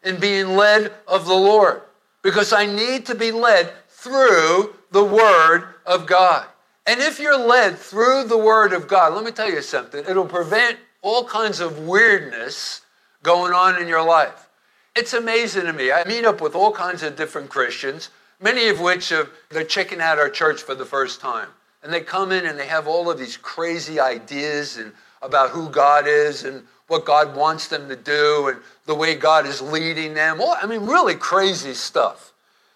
in 0.01 0.19
being 0.19 0.55
led 0.57 0.93
of 1.07 1.27
the 1.27 1.35
Lord 1.35 1.83
because 2.23 2.51
I 2.51 2.65
need 2.65 3.05
to 3.05 3.13
be 3.13 3.31
led 3.31 3.71
through 4.03 4.75
the 4.91 5.03
word 5.03 5.67
of 5.85 6.05
God. 6.05 6.45
And 6.85 6.99
if 6.99 7.19
you're 7.19 7.37
led 7.37 7.77
through 7.77 8.25
the 8.25 8.37
word 8.37 8.73
of 8.73 8.87
God, 8.87 9.13
let 9.13 9.23
me 9.23 9.31
tell 9.31 9.49
you 9.49 9.61
something, 9.61 10.03
it'll 10.07 10.25
prevent 10.25 10.77
all 11.01 11.23
kinds 11.25 11.59
of 11.59 11.79
weirdness 11.79 12.81
going 13.23 13.53
on 13.53 13.81
in 13.81 13.87
your 13.87 14.03
life. 14.05 14.49
It's 14.95 15.13
amazing 15.13 15.63
to 15.63 15.73
me. 15.73 15.91
I 15.91 16.03
meet 16.03 16.25
up 16.25 16.41
with 16.41 16.55
all 16.55 16.71
kinds 16.71 17.01
of 17.01 17.15
different 17.15 17.49
Christians, 17.49 18.09
many 18.41 18.67
of 18.67 18.79
which 18.79 19.09
have, 19.09 19.29
they're 19.49 19.63
checking 19.63 20.01
out 20.01 20.19
our 20.19 20.29
church 20.29 20.61
for 20.61 20.75
the 20.75 20.85
first 20.85 21.21
time. 21.21 21.47
And 21.81 21.91
they 21.91 22.01
come 22.01 22.31
in 22.31 22.45
and 22.45 22.59
they 22.59 22.67
have 22.67 22.87
all 22.87 23.09
of 23.09 23.17
these 23.17 23.37
crazy 23.37 23.99
ideas 23.99 24.77
and 24.77 24.91
about 25.21 25.51
who 25.51 25.69
God 25.69 26.05
is 26.07 26.43
and 26.43 26.63
what 26.87 27.05
God 27.05 27.35
wants 27.35 27.69
them 27.69 27.87
to 27.87 27.95
do 27.95 28.49
and 28.49 28.59
the 28.85 28.95
way 28.95 29.15
God 29.15 29.45
is 29.45 29.61
leading 29.61 30.13
them. 30.13 30.41
I 30.41 30.65
mean, 30.65 30.81
really 30.81 31.15
crazy 31.15 31.73
stuff. 31.73 32.32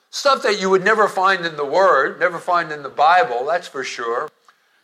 Stuff 0.09 0.43
that 0.43 0.59
you 0.59 0.69
would 0.69 0.83
never 0.83 1.07
find 1.07 1.45
in 1.45 1.57
the 1.57 1.65
Word, 1.65 2.19
never 2.19 2.39
find 2.39 2.71
in 2.71 2.83
the 2.83 2.89
Bible, 2.89 3.45
that's 3.45 3.67
for 3.67 3.83
sure. 3.83 4.29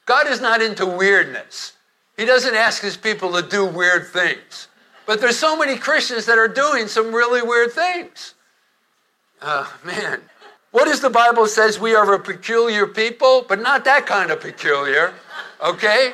God 0.05 0.27
is 0.27 0.41
not 0.41 0.61
into 0.61 0.85
weirdness. 0.85 1.73
He 2.17 2.25
doesn't 2.25 2.55
ask 2.55 2.81
his 2.81 2.97
people 2.97 3.31
to 3.33 3.41
do 3.41 3.65
weird 3.65 4.07
things. 4.07 4.67
But 5.05 5.21
there's 5.21 5.37
so 5.37 5.57
many 5.57 5.77
Christians 5.77 6.25
that 6.25 6.37
are 6.37 6.47
doing 6.47 6.87
some 6.87 7.13
really 7.13 7.41
weird 7.41 7.71
things. 7.71 8.33
Uh, 9.41 9.67
man, 9.83 10.21
what 10.71 10.85
does 10.85 11.01
the 11.01 11.09
Bible 11.09 11.47
says? 11.47 11.79
We 11.79 11.95
are 11.95 12.13
a 12.13 12.19
peculiar 12.19 12.87
people, 12.87 13.45
but 13.47 13.61
not 13.61 13.85
that 13.85 14.05
kind 14.05 14.31
of 14.31 14.39
peculiar, 14.39 15.13
okay? 15.63 16.13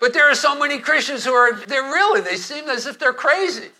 But 0.00 0.14
there 0.14 0.30
are 0.30 0.34
so 0.34 0.58
many 0.58 0.78
Christians 0.78 1.24
who 1.24 1.32
are, 1.32 1.54
they're 1.54 1.82
really, 1.82 2.20
they 2.20 2.36
seem 2.36 2.68
as 2.68 2.86
if 2.86 2.98
they're 2.98 3.12
crazy. 3.12 3.70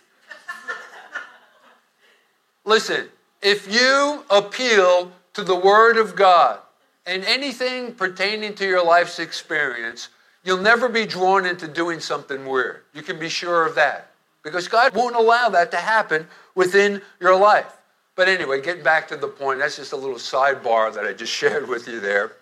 Listen, 2.65 3.07
if 3.41 3.71
you 3.71 4.23
appeal 4.29 5.11
to 5.33 5.43
the 5.43 5.55
Word 5.55 5.97
of 5.97 6.15
God 6.15 6.59
and 7.05 7.23
anything 7.25 7.93
pertaining 7.93 8.53
to 8.55 8.67
your 8.67 8.83
life's 8.83 9.19
experience, 9.19 10.09
you'll 10.43 10.61
never 10.61 10.89
be 10.89 11.05
drawn 11.05 11.45
into 11.45 11.67
doing 11.67 11.99
something 11.99 12.45
weird. 12.45 12.81
You 12.93 13.01
can 13.01 13.19
be 13.19 13.29
sure 13.29 13.65
of 13.65 13.75
that. 13.75 14.11
Because 14.43 14.67
God 14.67 14.95
won't 14.95 15.15
allow 15.15 15.49
that 15.49 15.71
to 15.71 15.77
happen 15.77 16.27
within 16.55 17.01
your 17.19 17.37
life. 17.37 17.77
But 18.15 18.27
anyway, 18.27 18.61
getting 18.61 18.83
back 18.83 19.07
to 19.09 19.17
the 19.17 19.27
point, 19.27 19.59
that's 19.59 19.77
just 19.77 19.93
a 19.93 19.97
little 19.97 20.15
sidebar 20.15 20.93
that 20.93 21.05
I 21.05 21.13
just 21.13 21.31
shared 21.41 21.67
with 21.67 21.87
you 21.87 21.99
there. 21.99 22.33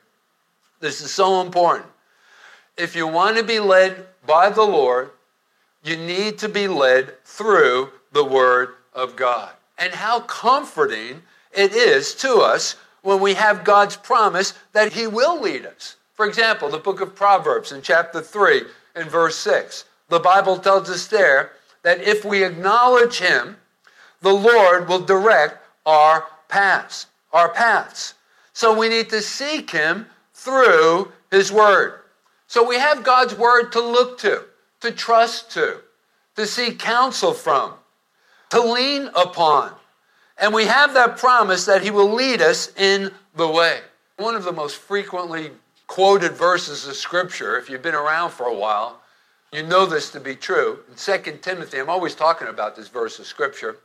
This 0.80 1.02
is 1.02 1.14
so 1.14 1.42
important. 1.42 1.88
If 2.78 2.96
you 2.96 3.08
want 3.08 3.38
to 3.38 3.44
be 3.44 3.60
led 3.60 4.06
by 4.26 4.50
the 4.50 4.64
Lord, 4.64 5.12
you 5.84 5.98
need 5.98 6.38
to 6.40 6.50
be 6.50 6.68
led 6.68 7.24
through 7.24 7.92
the 8.12 8.24
Word 8.24 8.76
of 8.94 9.16
God. 9.16 9.52
And 9.78 9.94
how 9.94 10.22
comforting 10.22 11.22
it 11.52 11.74
is 11.74 12.16
to 12.16 12.38
us 12.38 12.76
when 13.02 13.20
we 13.20 13.36
have 13.36 13.64
God's 13.64 13.96
promise 13.96 14.54
that 14.74 14.94
He 14.94 15.08
will 15.08 15.40
lead 15.42 15.66
us. 15.66 15.96
For 16.14 16.26
example, 16.26 16.70
the 16.70 16.80
book 16.80 17.00
of 17.00 17.16
Proverbs 17.16 17.72
in 17.72 17.82
chapter 17.82 18.22
3 18.22 18.64
and 18.96 19.10
verse 19.10 19.38
6. 19.38 19.86
The 20.10 20.20
Bible 20.20 20.58
tells 20.58 20.90
us 20.90 21.08
there 21.08 21.52
that 21.84 22.02
if 22.02 22.26
we 22.26 22.44
acknowledge 22.44 23.20
Him, 23.20 23.58
the 24.22 24.34
Lord 24.34 24.88
will 24.88 25.00
direct 25.00 25.64
our 25.86 26.26
paths, 26.50 27.06
our 27.32 27.50
paths. 27.50 28.16
So 28.54 28.78
we 28.78 28.90
need 28.90 29.10
to 29.10 29.22
seek 29.22 29.70
Him 29.72 30.08
through 30.34 31.12
His 31.30 31.52
Word. 31.52 32.02
So 32.48 32.68
we 32.68 32.78
have 32.78 33.04
God's 33.04 33.36
Word 33.36 33.72
to 33.74 33.82
look 33.82 34.18
to, 34.20 34.46
to 34.82 34.92
trust 34.92 35.52
to, 35.52 35.82
to 36.36 36.46
seek 36.48 36.80
counsel 36.80 37.34
from, 37.34 37.74
to 38.50 38.62
lean 38.62 39.10
upon. 39.16 39.74
And 40.38 40.54
we 40.54 40.66
have 40.66 40.94
that 40.94 41.18
promise 41.18 41.66
that 41.66 41.82
He 41.82 41.92
will 41.92 42.14
lead 42.14 42.42
us 42.42 42.72
in 42.78 43.12
the 43.36 43.48
way. 43.48 43.80
One 44.18 44.36
of 44.36 44.44
the 44.44 44.52
most 44.52 44.78
frequently 44.78 45.52
quoted 45.88 46.34
verses 46.34 46.88
of 46.88 46.96
Scripture, 46.96 47.58
if 47.58 47.70
you've 47.70 47.82
been 47.82 47.96
around 47.96 48.32
for 48.32 48.46
a 48.46 48.54
while, 48.54 49.02
you 49.52 49.64
know 49.64 49.86
this 49.86 50.12
to 50.12 50.20
be 50.20 50.36
true. 50.36 50.80
In 50.90 50.96
2 50.96 51.40
Timothy, 51.42 51.80
I'm 51.80 51.90
always 51.90 52.16
talking 52.16 52.48
about 52.48 52.76
this 52.76 52.90
verse 52.90 53.18
of 53.20 53.26
Scripture. 53.26 53.78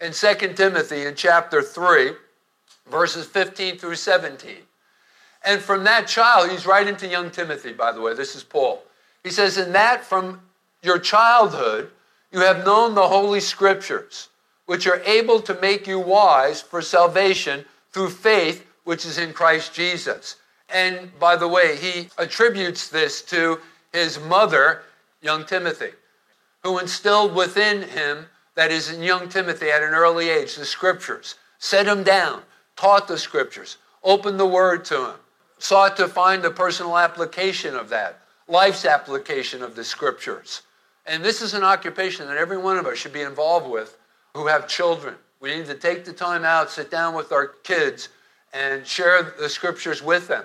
In 0.00 0.12
2 0.12 0.34
Timothy, 0.54 1.06
in 1.06 1.14
chapter 1.14 1.62
3, 1.62 2.12
verses 2.90 3.26
15 3.26 3.78
through 3.78 3.96
17. 3.96 4.56
And 5.44 5.60
from 5.60 5.84
that 5.84 6.06
child, 6.06 6.50
he's 6.50 6.66
writing 6.66 6.96
to 6.96 7.08
young 7.08 7.30
Timothy, 7.30 7.72
by 7.72 7.92
the 7.92 8.00
way, 8.00 8.14
this 8.14 8.36
is 8.36 8.42
Paul. 8.42 8.82
He 9.24 9.30
says, 9.30 9.58
In 9.58 9.72
that 9.72 10.04
from 10.04 10.40
your 10.82 10.98
childhood, 10.98 11.90
you 12.32 12.40
have 12.40 12.64
known 12.64 12.94
the 12.94 13.08
Holy 13.08 13.40
Scriptures, 13.40 14.28
which 14.66 14.86
are 14.86 15.02
able 15.04 15.40
to 15.40 15.60
make 15.60 15.86
you 15.86 15.98
wise 15.98 16.60
for 16.60 16.80
salvation 16.80 17.64
through 17.92 18.10
faith 18.10 18.66
which 18.84 19.04
is 19.04 19.18
in 19.18 19.32
Christ 19.32 19.74
Jesus. 19.74 20.36
And 20.68 21.16
by 21.18 21.36
the 21.36 21.48
way, 21.48 21.76
he 21.76 22.08
attributes 22.18 22.88
this 22.88 23.22
to 23.22 23.60
his 23.92 24.20
mother, 24.20 24.82
young 25.20 25.44
Timothy, 25.44 25.90
who 26.62 26.78
instilled 26.78 27.34
within 27.34 27.82
him, 27.82 28.26
that 28.54 28.70
is, 28.70 28.90
in 28.90 29.02
young 29.02 29.28
Timothy 29.28 29.70
at 29.70 29.82
an 29.82 29.94
early 29.94 30.28
age, 30.28 30.56
the 30.56 30.64
scriptures, 30.64 31.36
set 31.58 31.86
him 31.86 32.02
down, 32.02 32.42
taught 32.76 33.08
the 33.08 33.18
scriptures, 33.18 33.76
opened 34.02 34.38
the 34.38 34.46
word 34.46 34.84
to 34.86 35.10
him, 35.10 35.16
sought 35.58 35.96
to 35.96 36.08
find 36.08 36.42
the 36.42 36.50
personal 36.50 36.98
application 36.98 37.74
of 37.74 37.88
that, 37.88 38.20
life's 38.48 38.84
application 38.84 39.62
of 39.62 39.76
the 39.76 39.84
scriptures. 39.84 40.62
And 41.10 41.24
this 41.24 41.42
is 41.42 41.54
an 41.54 41.64
occupation 41.64 42.28
that 42.28 42.36
every 42.36 42.56
one 42.56 42.78
of 42.78 42.86
us 42.86 42.96
should 42.96 43.12
be 43.12 43.22
involved 43.22 43.68
with 43.68 43.98
who 44.32 44.46
have 44.46 44.68
children. 44.68 45.16
We 45.40 45.56
need 45.56 45.66
to 45.66 45.74
take 45.74 46.04
the 46.04 46.12
time 46.12 46.44
out, 46.44 46.70
sit 46.70 46.88
down 46.88 47.16
with 47.16 47.32
our 47.32 47.48
kids, 47.48 48.10
and 48.52 48.86
share 48.86 49.34
the 49.36 49.48
scriptures 49.48 50.04
with 50.04 50.28
them 50.28 50.44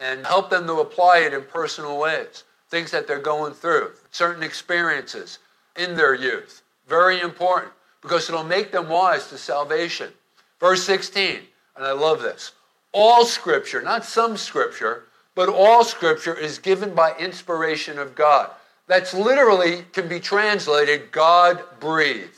and 0.00 0.26
help 0.26 0.50
them 0.50 0.66
to 0.66 0.80
apply 0.80 1.18
it 1.18 1.32
in 1.32 1.42
personal 1.42 1.96
ways. 1.96 2.42
Things 2.70 2.90
that 2.90 3.06
they're 3.06 3.20
going 3.20 3.54
through, 3.54 3.92
certain 4.10 4.42
experiences 4.42 5.38
in 5.76 5.94
their 5.94 6.14
youth. 6.14 6.62
Very 6.88 7.20
important 7.20 7.72
because 8.02 8.28
it'll 8.28 8.42
make 8.42 8.72
them 8.72 8.88
wise 8.88 9.28
to 9.28 9.38
salvation. 9.38 10.10
Verse 10.58 10.82
16, 10.82 11.38
and 11.76 11.84
I 11.86 11.92
love 11.92 12.20
this. 12.20 12.50
All 12.90 13.24
scripture, 13.24 13.80
not 13.80 14.04
some 14.04 14.36
scripture, 14.36 15.04
but 15.36 15.48
all 15.48 15.84
scripture 15.84 16.34
is 16.34 16.58
given 16.58 16.96
by 16.96 17.16
inspiration 17.16 17.96
of 17.96 18.16
God. 18.16 18.50
That's 18.90 19.14
literally 19.14 19.84
can 19.92 20.08
be 20.08 20.18
translated 20.18 21.12
God 21.12 21.62
breathed. 21.78 22.34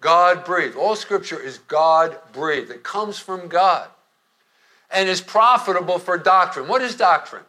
God 0.00 0.42
breathed. 0.42 0.74
All 0.74 0.96
scripture 0.96 1.38
is 1.38 1.58
God 1.58 2.16
breathed. 2.32 2.70
It 2.70 2.82
comes 2.82 3.18
from 3.18 3.46
God 3.46 3.86
and 4.90 5.06
is 5.06 5.20
profitable 5.20 5.98
for 5.98 6.16
doctrine. 6.16 6.66
What 6.66 6.80
is 6.80 6.96
doctrine? 6.96 7.42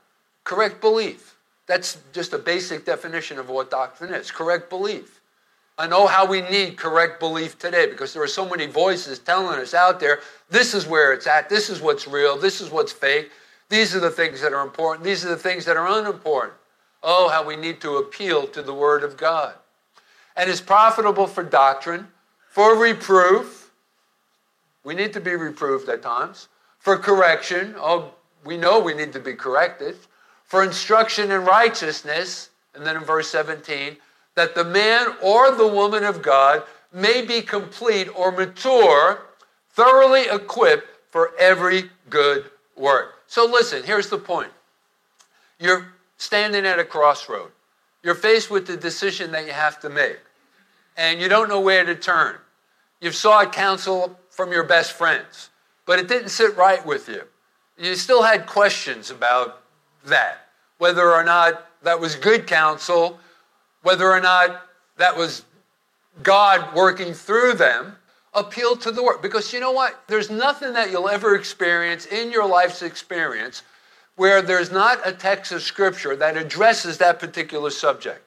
Correct 0.43 0.81
belief. 0.81 1.37
That's 1.67 1.99
just 2.11 2.33
a 2.33 2.37
basic 2.37 2.83
definition 2.83 3.39
of 3.39 3.47
what 3.47 3.71
doctrine 3.71 4.13
is 4.13 4.29
correct 4.29 4.69
belief. 4.69 5.21
I 5.77 5.87
know 5.87 6.05
how 6.05 6.25
we 6.25 6.41
need 6.41 6.75
correct 6.75 7.17
belief 7.17 7.57
today 7.59 7.89
because 7.89 8.13
there 8.13 8.21
are 8.21 8.27
so 8.27 8.45
many 8.45 8.65
voices 8.65 9.19
telling 9.19 9.57
us 9.57 9.73
out 9.73 10.01
there 10.01 10.19
this 10.49 10.73
is 10.73 10.85
where 10.85 11.13
it's 11.13 11.27
at, 11.27 11.47
this 11.47 11.69
is 11.69 11.79
what's 11.79 12.09
real, 12.09 12.37
this 12.37 12.59
is 12.59 12.71
what's 12.71 12.91
fake, 12.91 13.31
these 13.69 13.95
are 13.95 14.01
the 14.01 14.11
things 14.11 14.41
that 14.41 14.51
are 14.51 14.65
important, 14.65 15.05
these 15.05 15.23
are 15.23 15.29
the 15.29 15.37
things 15.37 15.63
that 15.63 15.77
are 15.77 15.87
unimportant. 15.87 16.55
Oh, 17.03 17.29
how 17.29 17.43
we 17.46 17.55
need 17.55 17.81
to 17.81 17.98
appeal 17.98 18.48
to 18.48 18.62
the 18.62 18.74
Word 18.74 19.03
of 19.03 19.17
God. 19.17 19.53
And 20.36 20.50
is 20.50 20.62
profitable 20.62 21.27
for 21.27 21.43
doctrine, 21.43 22.08
for 22.50 22.77
reproof. 22.77 23.72
We 24.84 24.96
need 24.96 25.13
to 25.13 25.20
be 25.20 25.36
reproved 25.36 25.89
at 25.89 26.01
times. 26.01 26.48
For 26.79 26.98
correction. 26.98 27.75
Oh, 27.77 28.13
we 28.43 28.58
know 28.58 28.79
we 28.79 28.93
need 28.93 29.13
to 29.13 29.20
be 29.20 29.34
corrected, 29.34 29.96
for 30.46 30.63
instruction 30.63 31.31
in 31.31 31.46
righteousness, 31.46 32.50
and 32.74 32.86
then 32.86 32.96
in 32.96 33.03
verse 33.03 33.29
17, 33.29 33.98
that 34.36 34.55
the 34.55 34.63
man 34.63 35.13
or 35.22 35.51
the 35.51 35.67
woman 35.67 36.03
of 36.03 36.22
God 36.22 36.63
may 36.91 37.24
be 37.24 37.41
complete 37.41 38.08
or 38.15 38.31
mature, 38.31 39.27
thoroughly 39.70 40.24
equipped 40.24 40.88
for 41.10 41.31
every 41.38 41.89
good 42.10 42.46
work. 42.75 43.15
So 43.27 43.46
listen, 43.46 43.84
here's 43.84 44.10
the 44.10 44.17
point. 44.17 44.51
You're 45.60 45.93
standing 46.21 46.67
at 46.67 46.77
a 46.77 46.85
crossroad. 46.85 47.51
You're 48.03 48.13
faced 48.13 48.51
with 48.51 48.67
the 48.67 48.77
decision 48.77 49.31
that 49.31 49.47
you 49.47 49.53
have 49.53 49.79
to 49.79 49.89
make, 49.89 50.19
and 50.95 51.19
you 51.19 51.27
don't 51.27 51.49
know 51.49 51.59
where 51.59 51.83
to 51.83 51.95
turn. 51.95 52.35
You've 52.99 53.15
sought 53.15 53.51
counsel 53.51 54.19
from 54.29 54.51
your 54.51 54.63
best 54.63 54.93
friends, 54.93 55.49
but 55.87 55.97
it 55.97 56.07
didn't 56.07 56.29
sit 56.29 56.55
right 56.55 56.85
with 56.85 57.09
you. 57.09 57.23
You 57.75 57.95
still 57.95 58.21
had 58.21 58.45
questions 58.45 59.09
about 59.09 59.63
that, 60.05 60.47
whether 60.77 61.11
or 61.11 61.23
not 61.23 61.65
that 61.81 61.99
was 61.99 62.15
good 62.15 62.45
counsel, 62.45 63.19
whether 63.81 64.11
or 64.11 64.21
not 64.21 64.61
that 64.97 65.17
was 65.17 65.43
God 66.21 66.75
working 66.75 67.15
through 67.15 67.53
them. 67.53 67.95
Appeal 68.35 68.75
to 68.77 68.91
the 68.91 69.03
word. 69.03 69.23
Because 69.23 69.51
you 69.51 69.59
know 69.59 69.71
what? 69.71 70.03
There's 70.07 70.29
nothing 70.29 70.73
that 70.73 70.91
you'll 70.91 71.09
ever 71.09 71.35
experience 71.35 72.05
in 72.05 72.31
your 72.31 72.47
life's 72.47 72.83
experience 72.83 73.63
where 74.21 74.43
there's 74.43 74.69
not 74.69 74.99
a 75.03 75.11
text 75.11 75.51
of 75.51 75.63
scripture 75.63 76.15
that 76.15 76.37
addresses 76.37 76.99
that 76.99 77.19
particular 77.19 77.71
subject. 77.71 78.21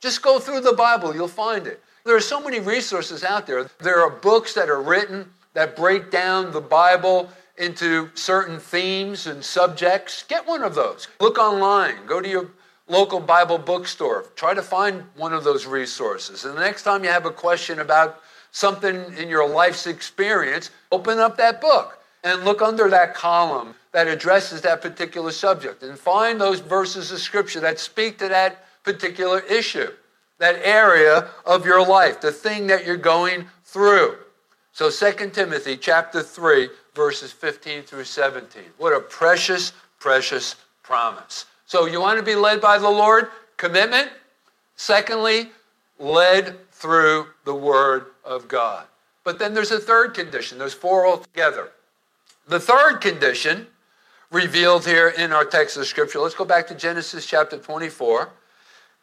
Just 0.00 0.20
go 0.20 0.40
through 0.40 0.62
the 0.62 0.72
Bible, 0.72 1.14
you'll 1.14 1.28
find 1.28 1.68
it. 1.68 1.80
There 2.04 2.16
are 2.16 2.20
so 2.20 2.40
many 2.40 2.58
resources 2.58 3.22
out 3.22 3.46
there. 3.46 3.70
There 3.78 4.00
are 4.00 4.10
books 4.10 4.54
that 4.54 4.68
are 4.68 4.82
written 4.82 5.30
that 5.54 5.76
break 5.76 6.10
down 6.10 6.50
the 6.50 6.60
Bible 6.60 7.30
into 7.56 8.10
certain 8.14 8.58
themes 8.58 9.28
and 9.28 9.44
subjects. 9.44 10.24
Get 10.24 10.44
one 10.44 10.64
of 10.64 10.74
those. 10.74 11.06
Look 11.20 11.38
online, 11.38 12.04
go 12.04 12.20
to 12.20 12.28
your 12.28 12.50
local 12.88 13.20
Bible 13.20 13.58
bookstore, 13.58 14.24
try 14.34 14.54
to 14.54 14.62
find 14.62 15.04
one 15.14 15.32
of 15.32 15.44
those 15.44 15.66
resources. 15.66 16.46
And 16.46 16.56
the 16.56 16.62
next 16.62 16.82
time 16.82 17.04
you 17.04 17.10
have 17.10 17.26
a 17.26 17.30
question 17.30 17.78
about 17.78 18.22
something 18.50 19.16
in 19.16 19.28
your 19.28 19.48
life's 19.48 19.86
experience, 19.86 20.72
open 20.90 21.20
up 21.20 21.36
that 21.36 21.60
book 21.60 22.02
and 22.24 22.44
look 22.44 22.60
under 22.60 22.90
that 22.90 23.14
column 23.14 23.76
that 23.92 24.06
addresses 24.06 24.60
that 24.62 24.82
particular 24.82 25.30
subject 25.30 25.82
and 25.82 25.98
find 25.98 26.40
those 26.40 26.60
verses 26.60 27.10
of 27.10 27.18
scripture 27.18 27.60
that 27.60 27.78
speak 27.78 28.18
to 28.18 28.28
that 28.28 28.64
particular 28.84 29.40
issue, 29.40 29.90
that 30.38 30.60
area 30.62 31.28
of 31.44 31.64
your 31.64 31.84
life, 31.86 32.20
the 32.20 32.32
thing 32.32 32.66
that 32.66 32.84
you're 32.86 32.96
going 32.96 33.46
through. 33.64 34.16
So 34.72 34.90
2 34.90 35.30
Timothy 35.30 35.76
chapter 35.76 36.22
3 36.22 36.68
verses 36.94 37.32
15 37.32 37.82
through 37.82 38.04
17. 38.04 38.62
What 38.76 38.92
a 38.92 39.00
precious 39.00 39.72
precious 39.98 40.56
promise. 40.82 41.46
So 41.66 41.86
you 41.86 42.00
want 42.00 42.18
to 42.18 42.24
be 42.24 42.34
led 42.34 42.60
by 42.60 42.78
the 42.78 42.88
Lord? 42.88 43.28
Commitment. 43.56 44.10
Secondly, 44.76 45.50
led 45.98 46.56
through 46.70 47.26
the 47.44 47.54
word 47.54 48.06
of 48.24 48.48
God. 48.48 48.86
But 49.24 49.38
then 49.38 49.52
there's 49.52 49.72
a 49.72 49.80
third 49.80 50.14
condition. 50.14 50.58
There's 50.58 50.74
four 50.74 51.06
altogether. 51.06 51.70
The 52.46 52.60
third 52.60 53.00
condition 53.00 53.66
revealed 54.30 54.84
here 54.84 55.08
in 55.08 55.32
our 55.32 55.44
text 55.44 55.76
of 55.76 55.86
scripture. 55.86 56.20
Let's 56.20 56.34
go 56.34 56.44
back 56.44 56.66
to 56.68 56.74
Genesis 56.74 57.24
chapter 57.24 57.56
24. 57.56 58.30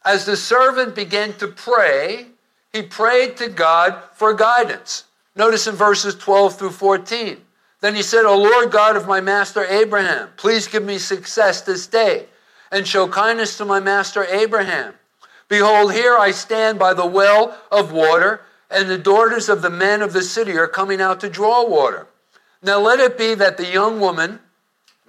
As 0.03 0.25
the 0.25 0.37
servant 0.37 0.93
began 0.93 1.33
to 1.33 1.47
pray, 1.47 2.27
he 2.71 2.83
prayed 2.83 3.37
to 3.37 3.49
God 3.49 4.01
for 4.13 4.33
guidance. 4.33 5.05
Notice 5.35 5.67
in 5.67 5.75
verses 5.75 6.15
12 6.15 6.59
through 6.59 6.71
14. 6.71 7.41
Then 7.81 7.95
he 7.95 8.03
said, 8.03 8.25
O 8.25 8.37
Lord 8.37 8.71
God 8.71 8.95
of 8.95 9.07
my 9.07 9.19
master 9.19 9.65
Abraham, 9.65 10.29
please 10.37 10.67
give 10.67 10.83
me 10.83 10.97
success 10.97 11.61
this 11.61 11.87
day 11.87 12.27
and 12.71 12.87
show 12.87 13.07
kindness 13.07 13.57
to 13.57 13.65
my 13.65 13.79
master 13.79 14.25
Abraham. 14.25 14.93
Behold, 15.47 15.93
here 15.93 16.17
I 16.17 16.31
stand 16.31 16.79
by 16.79 16.93
the 16.93 17.05
well 17.05 17.57
of 17.71 17.91
water, 17.91 18.41
and 18.69 18.89
the 18.89 18.97
daughters 18.97 19.49
of 19.49 19.61
the 19.61 19.69
men 19.69 20.01
of 20.01 20.13
the 20.13 20.23
city 20.23 20.57
are 20.57 20.67
coming 20.67 20.99
out 20.99 21.19
to 21.19 21.29
draw 21.29 21.67
water. 21.67 22.07
Now 22.63 22.79
let 22.79 22.99
it 22.99 23.17
be 23.17 23.35
that 23.35 23.57
the 23.57 23.67
young 23.71 23.99
woman 23.99 24.39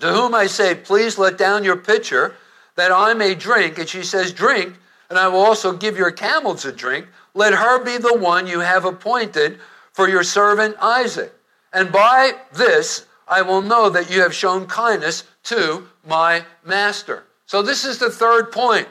to 0.01 0.13
whom 0.13 0.35
I 0.35 0.47
say, 0.47 0.75
Please 0.75 1.19
let 1.19 1.39
down 1.39 1.65
your 1.65 1.77
pitcher 1.77 2.35
that 2.77 2.93
I 2.93 3.15
may 3.15 3.35
drink, 3.35 3.79
and 3.79 3.89
she 3.89 4.03
says, 4.03 4.33
Drink, 4.33 4.75
and 5.09 5.19
I 5.19 5.29
will 5.29 5.41
also 5.41 5.73
give 5.73 5.97
your 5.97 6.11
camels 6.11 6.65
a 6.65 6.73
drink. 6.73 7.07
Let 7.35 7.55
her 7.55 7.85
be 7.85 7.99
the 7.99 8.17
one 8.17 8.47
you 8.47 8.61
have 8.61 8.85
appointed 8.85 9.59
for 9.93 10.09
your 10.09 10.23
servant 10.23 10.77
Isaac. 10.81 11.33
And 11.73 11.93
by 11.93 12.33
this 12.53 13.07
I 13.29 13.43
will 13.43 13.63
know 13.63 13.91
that 13.91 14.11
you 14.11 14.21
have 14.21 14.35
shown 14.35 14.67
kindness 14.67 15.25
to 15.45 15.89
my 16.07 16.45
master. 16.65 17.25
So, 17.47 17.63
this 17.63 17.85
is 17.85 17.99
the 17.99 18.11
third 18.11 18.51
point. 18.51 18.89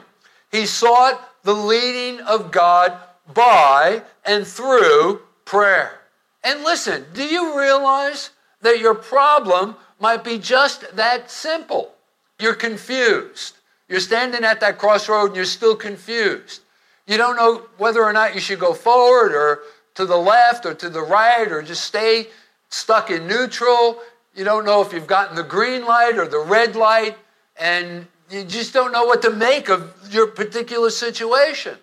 He 0.50 0.66
sought 0.66 1.20
the 1.42 1.54
leading 1.54 2.20
of 2.20 2.50
God 2.50 2.96
by 3.34 4.02
and 4.24 4.46
through 4.46 5.20
prayer. 5.44 6.00
And 6.42 6.62
listen, 6.62 7.04
do 7.12 7.24
you 7.24 7.58
realize 7.58 8.30
that 8.62 8.78
your 8.78 8.94
problem 8.94 9.76
might 10.00 10.24
be 10.24 10.38
just 10.38 10.96
that 10.96 11.30
simple? 11.30 11.92
You're 12.38 12.54
confused. 12.54 13.56
You're 13.88 14.00
standing 14.00 14.44
at 14.44 14.60
that 14.60 14.78
crossroad 14.78 15.28
and 15.28 15.36
you're 15.36 15.44
still 15.44 15.76
confused. 15.76 16.62
You 17.06 17.16
don't 17.16 17.36
know 17.36 17.66
whether 17.78 18.02
or 18.04 18.12
not 18.12 18.34
you 18.34 18.40
should 18.40 18.58
go 18.58 18.74
forward 18.74 19.32
or 19.32 19.60
to 19.94 20.04
the 20.04 20.16
left 20.16 20.66
or 20.66 20.74
to 20.74 20.90
the 20.90 21.02
right 21.02 21.50
or 21.50 21.62
just 21.62 21.84
stay 21.84 22.26
stuck 22.68 23.10
in 23.10 23.26
neutral. 23.26 23.98
You 24.34 24.44
don't 24.44 24.64
know 24.64 24.82
if 24.82 24.92
you've 24.92 25.06
gotten 25.06 25.36
the 25.36 25.42
green 25.42 25.84
light 25.84 26.18
or 26.18 26.26
the 26.26 26.40
red 26.40 26.76
light, 26.76 27.16
and 27.58 28.06
you 28.30 28.44
just 28.44 28.74
don't 28.74 28.92
know 28.92 29.04
what 29.04 29.22
to 29.22 29.30
make 29.30 29.70
of 29.70 29.94
your 30.10 30.26
particular 30.26 30.90
situation. 30.90 31.78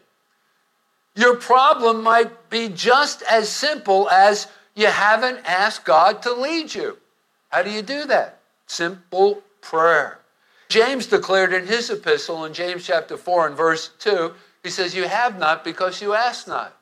Your 1.15 1.36
problem 1.36 2.04
might 2.04 2.49
be 2.49 2.69
just 2.69 3.23
as 3.23 3.49
simple 3.49 4.10
as 4.10 4.47
you 4.76 4.88
haven't 4.88 5.39
asked 5.45 5.86
God 5.86 6.21
to 6.23 6.34
lead 6.34 6.73
you. 6.76 6.97
How 7.54 7.62
do 7.62 7.70
you 7.70 7.84
do 7.84 8.06
that? 8.06 8.39
Simple 8.66 9.44
prayer. 9.62 10.18
James 10.70 11.06
declared 11.06 11.54
in 11.54 11.68
his 11.68 11.92
epistle 11.92 12.46
in 12.46 12.54
James 12.54 12.84
chapter 12.84 13.16
4 13.16 13.46
and 13.46 13.56
verse 13.56 13.92
2, 14.00 14.34
he 14.63 14.72
says, 14.72 14.96
You 14.96 15.08
have 15.08 15.38
not 15.38 15.63
because 15.63 16.02
you 16.02 16.16
ask 16.16 16.48
not. 16.48 16.76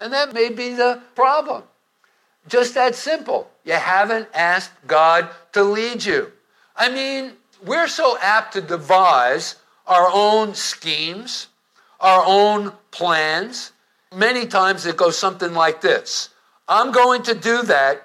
And 0.00 0.12
that 0.12 0.34
may 0.34 0.48
be 0.48 0.74
the 0.74 1.00
problem. 1.14 1.62
Just 2.48 2.74
that 2.74 2.96
simple. 2.96 3.48
You 3.64 3.74
haven't 3.74 4.28
asked 4.34 4.72
God 4.88 5.28
to 5.52 5.62
lead 5.62 6.04
you. 6.04 6.32
I 6.74 6.90
mean, 6.90 7.34
we're 7.64 7.86
so 7.86 8.18
apt 8.20 8.54
to 8.54 8.60
devise 8.60 9.54
our 9.86 10.10
own 10.12 10.54
schemes, 10.54 11.46
our 12.00 12.24
own 12.26 12.72
plans. 12.90 13.70
Many 14.12 14.46
times 14.46 14.86
it 14.86 14.96
goes 14.96 15.16
something 15.16 15.54
like 15.54 15.80
this 15.80 16.30
I'm 16.66 16.90
going 16.90 17.22
to 17.22 17.34
do 17.34 17.62
that, 17.62 18.02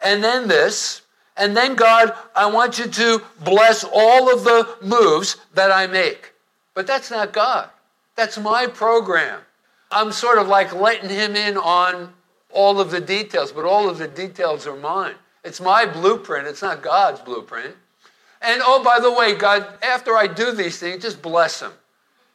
and 0.00 0.24
then 0.24 0.48
this, 0.48 1.02
and 1.36 1.56
then 1.56 1.74
God, 1.74 2.14
I 2.34 2.46
want 2.46 2.78
you 2.78 2.86
to 2.86 3.22
bless 3.42 3.84
all 3.84 4.32
of 4.32 4.44
the 4.44 4.76
moves 4.82 5.36
that 5.54 5.72
I 5.72 5.86
make. 5.86 6.32
But 6.74 6.86
that's 6.86 7.10
not 7.10 7.32
God. 7.32 7.70
That's 8.16 8.38
my 8.38 8.66
program. 8.66 9.40
I'm 9.90 10.12
sort 10.12 10.38
of 10.38 10.48
like 10.48 10.74
letting 10.74 11.10
Him 11.10 11.36
in 11.36 11.56
on 11.56 12.12
all 12.50 12.80
of 12.80 12.90
the 12.90 13.00
details, 13.00 13.52
but 13.52 13.64
all 13.64 13.88
of 13.88 13.98
the 13.98 14.08
details 14.08 14.66
are 14.66 14.76
mine. 14.76 15.14
It's 15.42 15.60
my 15.60 15.84
blueprint, 15.84 16.46
it's 16.46 16.62
not 16.62 16.82
God's 16.82 17.20
blueprint. 17.20 17.74
And 18.40 18.62
oh, 18.64 18.82
by 18.84 19.00
the 19.00 19.12
way, 19.12 19.34
God, 19.34 19.66
after 19.82 20.16
I 20.16 20.26
do 20.26 20.52
these 20.52 20.78
things, 20.78 21.02
just 21.02 21.20
bless 21.20 21.60
him. 21.60 21.72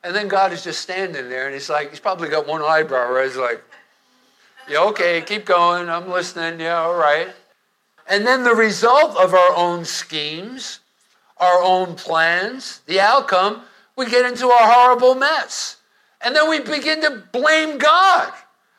And 0.03 0.15
then 0.15 0.27
God 0.27 0.53
is 0.53 0.63
just 0.63 0.81
standing 0.81 1.29
there 1.29 1.45
and 1.45 1.53
he's 1.53 1.69
like, 1.69 1.89
he's 1.89 1.99
probably 1.99 2.29
got 2.29 2.47
one 2.47 2.61
eyebrow 2.61 3.11
raised, 3.11 3.37
like, 3.37 3.63
yeah, 4.67 4.83
okay, 4.85 5.21
keep 5.21 5.45
going. 5.45 5.89
I'm 5.89 6.09
listening. 6.09 6.59
Yeah, 6.59 6.77
all 6.77 6.95
right. 6.95 7.29
And 8.09 8.25
then 8.25 8.43
the 8.43 8.55
result 8.55 9.15
of 9.15 9.33
our 9.33 9.55
own 9.55 9.85
schemes, 9.85 10.79
our 11.37 11.61
own 11.61 11.95
plans, 11.95 12.81
the 12.87 12.99
outcome, 12.99 13.61
we 13.95 14.09
get 14.09 14.25
into 14.25 14.47
a 14.47 14.57
horrible 14.57 15.13
mess. 15.13 15.77
And 16.21 16.35
then 16.35 16.49
we 16.49 16.59
begin 16.59 17.01
to 17.01 17.23
blame 17.31 17.77
God. 17.77 18.33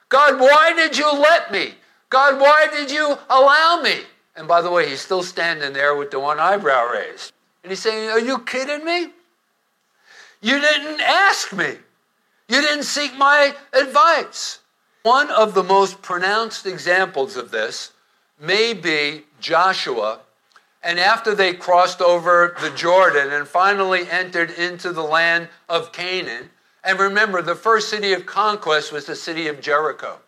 God, 0.08 0.40
why 0.40 0.72
did 0.74 0.98
you 0.98 1.10
let 1.10 1.52
me? 1.52 1.74
God, 2.10 2.40
why 2.40 2.66
did 2.70 2.90
you 2.90 3.16
allow 3.30 3.80
me? 3.82 4.00
And 4.34 4.48
by 4.48 4.60
the 4.60 4.70
way, 4.70 4.88
he's 4.88 5.00
still 5.00 5.22
standing 5.22 5.72
there 5.72 5.94
with 5.94 6.10
the 6.10 6.18
one 6.18 6.40
eyebrow 6.40 6.90
raised. 6.90 7.32
And 7.62 7.70
he's 7.70 7.80
saying, 7.80 8.10
Are 8.10 8.18
you 8.18 8.40
kidding 8.40 8.84
me? 8.84 9.12
You 10.42 10.60
didn't 10.60 11.00
ask 11.00 11.52
me. 11.52 11.76
You 12.48 12.60
didn't 12.60 12.84
seek 12.84 13.16
my 13.16 13.54
advice. 13.72 14.58
One 15.02 15.30
of 15.30 15.54
the 15.54 15.62
most 15.62 16.02
pronounced 16.02 16.66
examples 16.66 17.36
of 17.36 17.50
this 17.50 17.92
may 18.40 18.72
be 18.72 19.24
Joshua. 19.40 20.20
And 20.82 20.98
after 20.98 21.34
they 21.34 21.52
crossed 21.52 22.00
over 22.00 22.56
the 22.60 22.70
Jordan 22.70 23.32
and 23.32 23.46
finally 23.46 24.10
entered 24.10 24.50
into 24.50 24.92
the 24.92 25.02
land 25.02 25.48
of 25.68 25.92
Canaan, 25.92 26.50
and 26.82 26.98
remember, 26.98 27.42
the 27.42 27.54
first 27.54 27.90
city 27.90 28.14
of 28.14 28.24
conquest 28.24 28.90
was 28.90 29.04
the 29.04 29.14
city 29.14 29.48
of 29.48 29.60
Jericho. 29.60 30.18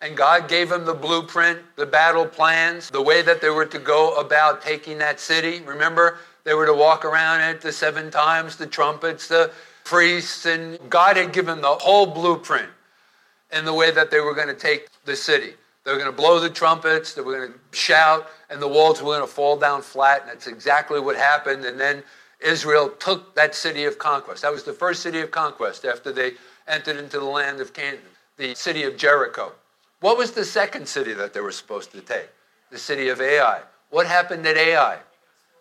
And 0.00 0.16
God 0.16 0.48
gave 0.48 0.70
them 0.70 0.86
the 0.86 0.94
blueprint, 0.94 1.58
the 1.76 1.84
battle 1.84 2.26
plans, 2.26 2.88
the 2.88 3.02
way 3.02 3.20
that 3.20 3.42
they 3.42 3.50
were 3.50 3.66
to 3.66 3.78
go 3.78 4.14
about 4.14 4.62
taking 4.62 4.96
that 4.98 5.20
city. 5.20 5.60
Remember, 5.60 6.18
They 6.44 6.54
were 6.54 6.66
to 6.66 6.74
walk 6.74 7.04
around 7.04 7.42
it 7.42 7.60
the 7.60 7.70
seven 7.70 8.10
times, 8.10 8.56
the 8.56 8.66
trumpets, 8.66 9.28
the 9.28 9.50
priests, 9.84 10.46
and 10.46 10.78
God 10.88 11.18
had 11.18 11.32
given 11.32 11.60
the 11.60 11.68
whole 11.74 12.06
blueprint 12.06 12.68
in 13.52 13.64
the 13.64 13.74
way 13.74 13.90
that 13.90 14.10
they 14.10 14.20
were 14.20 14.34
going 14.34 14.48
to 14.48 14.54
take 14.54 14.88
the 15.04 15.16
city. 15.16 15.54
They 15.90 15.96
were 15.96 16.02
going 16.02 16.14
to 16.14 16.22
blow 16.22 16.38
the 16.38 16.48
trumpets, 16.48 17.14
they 17.14 17.20
were 17.20 17.36
going 17.36 17.52
to 17.52 17.76
shout, 17.76 18.30
and 18.48 18.62
the 18.62 18.68
walls 18.68 19.02
were 19.02 19.06
going 19.06 19.22
to 19.22 19.26
fall 19.26 19.56
down 19.56 19.82
flat. 19.82 20.20
And 20.20 20.30
that's 20.30 20.46
exactly 20.46 21.00
what 21.00 21.16
happened. 21.16 21.64
And 21.64 21.80
then 21.80 22.04
Israel 22.38 22.90
took 23.00 23.34
that 23.34 23.56
city 23.56 23.86
of 23.86 23.98
conquest. 23.98 24.42
That 24.42 24.52
was 24.52 24.62
the 24.62 24.72
first 24.72 25.02
city 25.02 25.20
of 25.20 25.32
conquest 25.32 25.84
after 25.84 26.12
they 26.12 26.34
entered 26.68 26.96
into 26.96 27.18
the 27.18 27.24
land 27.24 27.60
of 27.60 27.72
Canaan, 27.72 27.98
the 28.36 28.54
city 28.54 28.84
of 28.84 28.96
Jericho. 28.96 29.50
What 29.98 30.16
was 30.16 30.30
the 30.30 30.44
second 30.44 30.86
city 30.86 31.12
that 31.14 31.34
they 31.34 31.40
were 31.40 31.50
supposed 31.50 31.90
to 31.90 32.00
take? 32.00 32.28
The 32.70 32.78
city 32.78 33.08
of 33.08 33.20
Ai. 33.20 33.62
What 33.88 34.06
happened 34.06 34.46
at 34.46 34.56
Ai? 34.56 35.00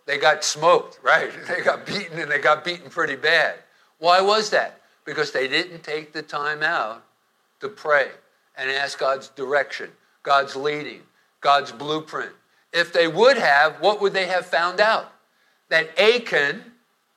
They 0.05 0.19
got 0.19 0.43
smoked, 0.43 0.99
right? 1.03 1.31
They 1.47 1.61
got 1.61 1.87
beaten 1.87 2.19
and 2.19 2.29
they 2.29 2.37
got 2.37 2.63
beaten 2.63 2.91
pretty 2.91 3.15
bad. 3.15 3.55
Why 3.97 4.21
was 4.21 4.51
that? 4.51 4.79
Because 5.05 5.31
they 5.31 5.47
didn't 5.47 5.81
take 5.81 6.13
the 6.13 6.21
time 6.21 6.61
out 6.61 7.03
to 7.61 7.67
pray 7.67 8.09
and 8.55 8.69
ask 8.69 8.99
God's 8.99 9.29
direction, 9.29 9.89
God's 10.23 10.55
leading, 10.55 11.01
God's 11.41 11.71
blueprint. 11.71 12.31
If 12.71 12.93
they 12.93 13.07
would 13.07 13.37
have, 13.37 13.81
what 13.81 14.01
would 14.01 14.13
they 14.13 14.27
have 14.27 14.45
found 14.45 14.79
out? 14.79 15.11
That 15.69 15.97
Achan, 15.99 16.63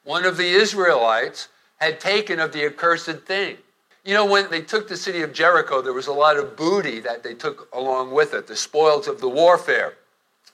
one 0.05 0.25
of 0.25 0.37
the 0.37 0.49
Israelites, 0.49 1.49
had 1.77 2.01
taken 2.01 2.39
of 2.39 2.53
the 2.53 2.65
accursed 2.65 3.23
thing. 3.27 3.57
You 4.05 4.15
know, 4.15 4.27
when 4.27 4.51
they 4.51 4.63
took 4.63 4.89
the 4.89 4.97
city 4.97 5.23
of 5.23 5.33
Jericho, 5.33 5.81
there 5.81 5.93
was 5.93 6.07
a 6.07 6.13
lot 6.13 6.37
of 6.37 6.57
booty 6.57 7.01
that 7.01 7.23
they 7.23 7.35
took 7.35 7.69
along 7.73 8.13
with 8.13 8.35
it, 8.35 8.47
the 8.47 8.57
spoils 8.57 9.07
of 9.07 9.21
the 9.21 9.29
warfare, 9.29 9.95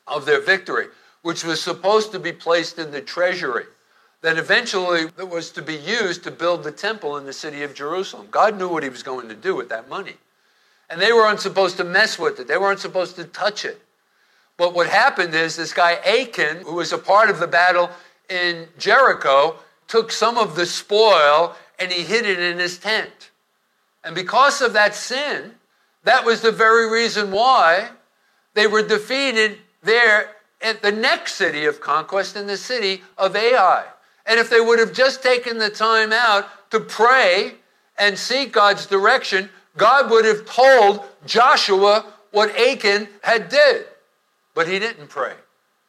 of 0.07 0.27
their 0.27 0.41
victory, 0.41 0.87
which 1.23 1.45
was 1.45 1.63
supposed 1.63 2.13
to 2.13 2.19
be 2.19 2.33
placed 2.33 2.79
in 2.79 2.91
the 2.91 3.01
treasury 3.01 3.65
that 4.21 4.37
eventually 4.37 5.07
was 5.17 5.51
to 5.53 5.63
be 5.63 5.77
used 5.77 6.25
to 6.25 6.31
build 6.31 6.65
the 6.65 6.73
temple 6.73 7.17
in 7.17 7.25
the 7.25 7.33
city 7.33 7.63
of 7.63 7.75
Jerusalem. 7.75 8.27
God 8.31 8.59
knew 8.59 8.69
what 8.69 8.83
he 8.83 8.89
was 8.89 9.03
going 9.03 9.29
to 9.29 9.35
do 9.35 9.55
with 9.55 9.69
that 9.69 9.89
money. 9.89 10.17
And 10.91 11.01
they 11.01 11.13
weren't 11.13 11.41
supposed 11.41 11.77
to 11.77 11.85
mess 11.85 12.19
with 12.19 12.41
it, 12.41 12.49
they 12.49 12.59
weren't 12.59 12.81
supposed 12.81 13.17
to 13.17 13.25
touch 13.25 13.65
it. 13.65 13.81
But 14.57 14.75
what 14.75 14.89
happened 14.89 15.35
is 15.35 15.57
this 15.57 15.73
guy 15.73 15.95
Achan, 15.95 16.63
who 16.63 16.75
was 16.75 16.93
a 16.93 16.99
part 16.99 17.31
of 17.31 17.39
the 17.39 17.47
battle 17.47 17.91
in 18.29 18.67
Jericho, 18.79 19.57
took 19.87 20.11
some 20.11 20.37
of 20.37 20.57
the 20.57 20.67
spoil 20.67 21.55
and 21.79 21.93
he 21.93 22.03
hid 22.03 22.27
it 22.27 22.41
in 22.41 22.59
his 22.59 22.79
tent. 22.79 23.31
And 24.05 24.15
because 24.15 24.61
of 24.61 24.73
that 24.73 24.95
sin, 24.95 25.55
that 26.05 26.25
was 26.25 26.41
the 26.41 26.53
very 26.53 26.91
reason 26.91 27.31
why 27.31 27.91
they 28.55 28.67
were 28.67 28.83
defeated 28.83 29.59
there 29.83 30.31
at 30.61 30.83
the 30.83 30.91
next 30.93 31.35
city 31.35 31.65
of 31.65 31.81
conquest 31.81 32.37
in 32.37 32.47
the 32.47 32.57
city 32.57 33.03
of 33.17 33.37
Ai. 33.37 33.85
And 34.27 34.41
if 34.41 34.51
they 34.51 34.61
would 34.61 34.79
have 34.79 34.93
just 34.93 35.23
taken 35.23 35.59
the 35.59 35.71
time 35.71 36.13
out 36.13 36.71
to 36.71 36.81
pray 36.81 37.55
and 37.97 38.19
seek 38.19 38.53
God's 38.53 38.87
direction, 38.87 39.49
God 39.79 40.11
would 40.11 40.27
have 40.27 40.45
told 40.45 41.05
Joshua 41.25 42.05
what 42.33 42.51
Achan 42.59 43.09
had 43.23 43.49
did. 43.49 43.87
But 44.55 44.69
he 44.69 44.79
didn't 44.79 45.09
pray. 45.09 45.35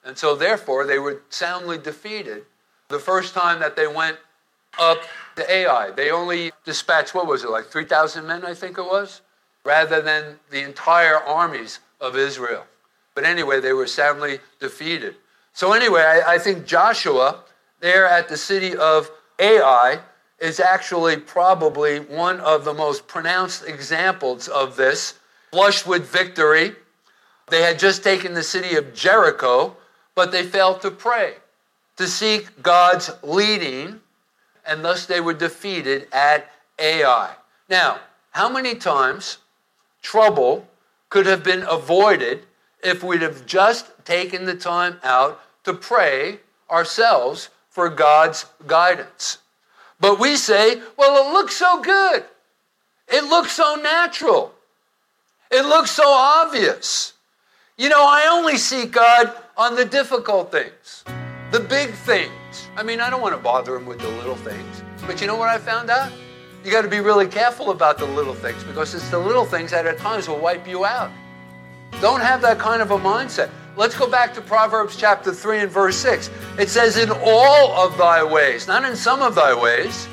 And 0.05 0.17
so 0.17 0.35
therefore 0.35 0.85
they 0.85 0.99
were 0.99 1.23
soundly 1.29 1.77
defeated 1.77 2.45
the 2.87 2.99
first 2.99 3.33
time 3.33 3.59
that 3.59 3.75
they 3.75 3.87
went 3.87 4.17
up 4.79 5.01
to 5.35 5.51
Ai. 5.51 5.91
They 5.91 6.11
only 6.11 6.51
dispatched, 6.65 7.13
what 7.13 7.27
was 7.27 7.43
it, 7.43 7.49
like 7.49 7.65
3,000 7.65 8.25
men, 8.25 8.45
I 8.45 8.53
think 8.53 8.77
it 8.77 8.83
was, 8.83 9.21
rather 9.65 10.01
than 10.01 10.39
the 10.49 10.63
entire 10.63 11.17
armies 11.17 11.79
of 11.99 12.15
Israel. 12.15 12.65
But 13.15 13.25
anyway, 13.25 13.59
they 13.59 13.73
were 13.73 13.87
soundly 13.87 14.39
defeated. 14.59 15.15
So 15.53 15.73
anyway, 15.73 16.01
I, 16.01 16.35
I 16.35 16.37
think 16.37 16.65
Joshua 16.65 17.43
there 17.79 18.05
at 18.05 18.29
the 18.29 18.37
city 18.37 18.75
of 18.75 19.11
Ai 19.39 19.99
is 20.39 20.59
actually 20.59 21.17
probably 21.17 21.99
one 21.99 22.39
of 22.39 22.63
the 22.63 22.73
most 22.73 23.07
pronounced 23.07 23.67
examples 23.67 24.47
of 24.47 24.75
this, 24.75 25.15
flushed 25.51 25.85
with 25.85 26.07
victory. 26.07 26.75
They 27.49 27.61
had 27.61 27.79
just 27.79 28.03
taken 28.03 28.33
the 28.33 28.43
city 28.43 28.75
of 28.75 28.93
Jericho, 28.93 29.75
but 30.15 30.31
they 30.31 30.43
failed 30.43 30.81
to 30.81 30.91
pray, 30.91 31.35
to 31.97 32.07
seek 32.07 32.61
God's 32.61 33.11
leading, 33.23 34.01
and 34.65 34.83
thus 34.85 35.05
they 35.05 35.19
were 35.19 35.33
defeated 35.33 36.07
at 36.11 36.49
Ai. 36.77 37.35
Now, 37.69 37.99
how 38.31 38.49
many 38.49 38.75
times 38.75 39.39
trouble 40.01 40.67
could 41.09 41.25
have 41.25 41.43
been 41.43 41.63
avoided 41.63 42.45
if 42.83 43.03
we'd 43.03 43.21
have 43.21 43.45
just 43.45 43.87
taken 44.05 44.45
the 44.45 44.55
time 44.55 44.99
out 45.03 45.41
to 45.63 45.73
pray 45.73 46.39
ourselves 46.69 47.49
for 47.69 47.89
God's 47.89 48.45
guidance? 48.67 49.39
But 49.99 50.19
we 50.19 50.35
say, 50.35 50.81
well, 50.97 51.27
it 51.27 51.33
looks 51.33 51.55
so 51.55 51.81
good. 51.81 52.23
It 53.07 53.23
looks 53.25 53.51
so 53.51 53.75
natural. 53.75 54.53
It 55.51 55.65
looks 55.65 55.91
so 55.91 56.07
obvious. 56.07 57.13
You 57.77 57.89
know, 57.89 58.05
I 58.07 58.29
only 58.31 58.57
see 58.57 58.85
God 58.85 59.33
on 59.57 59.75
the 59.75 59.85
difficult 59.85 60.51
things, 60.51 61.03
the 61.51 61.59
big 61.59 61.91
things. 61.91 62.31
I 62.75 62.83
mean, 62.83 62.99
I 62.99 63.09
don't 63.09 63.21
want 63.21 63.35
to 63.35 63.41
bother 63.41 63.75
him 63.75 63.85
with 63.85 63.99
the 63.99 64.09
little 64.09 64.35
things. 64.35 64.83
But 65.05 65.21
you 65.21 65.27
know 65.27 65.35
what 65.35 65.49
I 65.49 65.57
found 65.57 65.89
out? 65.89 66.11
You 66.63 66.71
got 66.71 66.81
to 66.81 66.89
be 66.89 66.99
really 66.99 67.27
careful 67.27 67.71
about 67.71 67.97
the 67.97 68.05
little 68.05 68.33
things 68.33 68.63
because 68.63 68.93
it's 68.93 69.09
the 69.09 69.17
little 69.17 69.45
things 69.45 69.71
that 69.71 69.85
at 69.85 69.97
times 69.97 70.27
will 70.27 70.39
wipe 70.39 70.67
you 70.67 70.85
out. 70.85 71.09
Don't 72.01 72.21
have 72.21 72.41
that 72.41 72.59
kind 72.59 72.81
of 72.81 72.91
a 72.91 72.97
mindset. 72.97 73.49
Let's 73.79 73.97
go 73.97 74.11
back 74.11 74.33
to 74.33 74.41
Proverbs 74.41 74.97
chapter 74.97 75.31
3 75.31 75.59
and 75.59 75.71
verse 75.71 75.95
6. 75.95 76.29
It 76.57 76.67
says, 76.67 76.97
In 76.97 77.09
all 77.11 77.71
of 77.71 77.97
thy 77.97 78.21
ways, 78.21 78.67
not 78.67 78.83
in 78.83 78.93
some 78.93 79.21
of 79.21 79.35
thy 79.35 79.53
ways, 79.57 80.05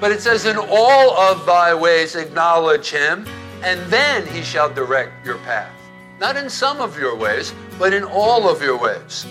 but 0.00 0.10
it 0.10 0.22
says, 0.22 0.46
In 0.46 0.56
all 0.56 1.10
of 1.18 1.44
thy 1.44 1.74
ways 1.74 2.16
acknowledge 2.16 2.88
him, 2.88 3.26
and 3.62 3.78
then 3.92 4.26
he 4.26 4.40
shall 4.40 4.72
direct 4.72 5.26
your 5.26 5.36
path. 5.40 5.70
Not 6.18 6.38
in 6.38 6.48
some 6.48 6.80
of 6.80 6.98
your 6.98 7.14
ways, 7.14 7.52
but 7.78 7.92
in 7.92 8.04
all 8.04 8.48
of 8.48 8.62
your 8.62 8.78
ways. 8.78 9.26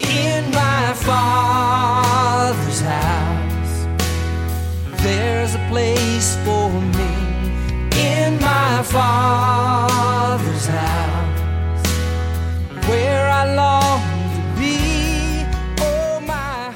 In 0.00 0.50
my 0.50 0.92
father's 0.94 2.80
house, 2.80 3.86
there's 5.04 5.54
a 5.54 5.64
place 5.70 6.34
for 6.44 6.68
me. 6.98 7.14
In 7.94 8.40
my 8.40 8.82
father's 8.82 10.66
house, 10.66 11.11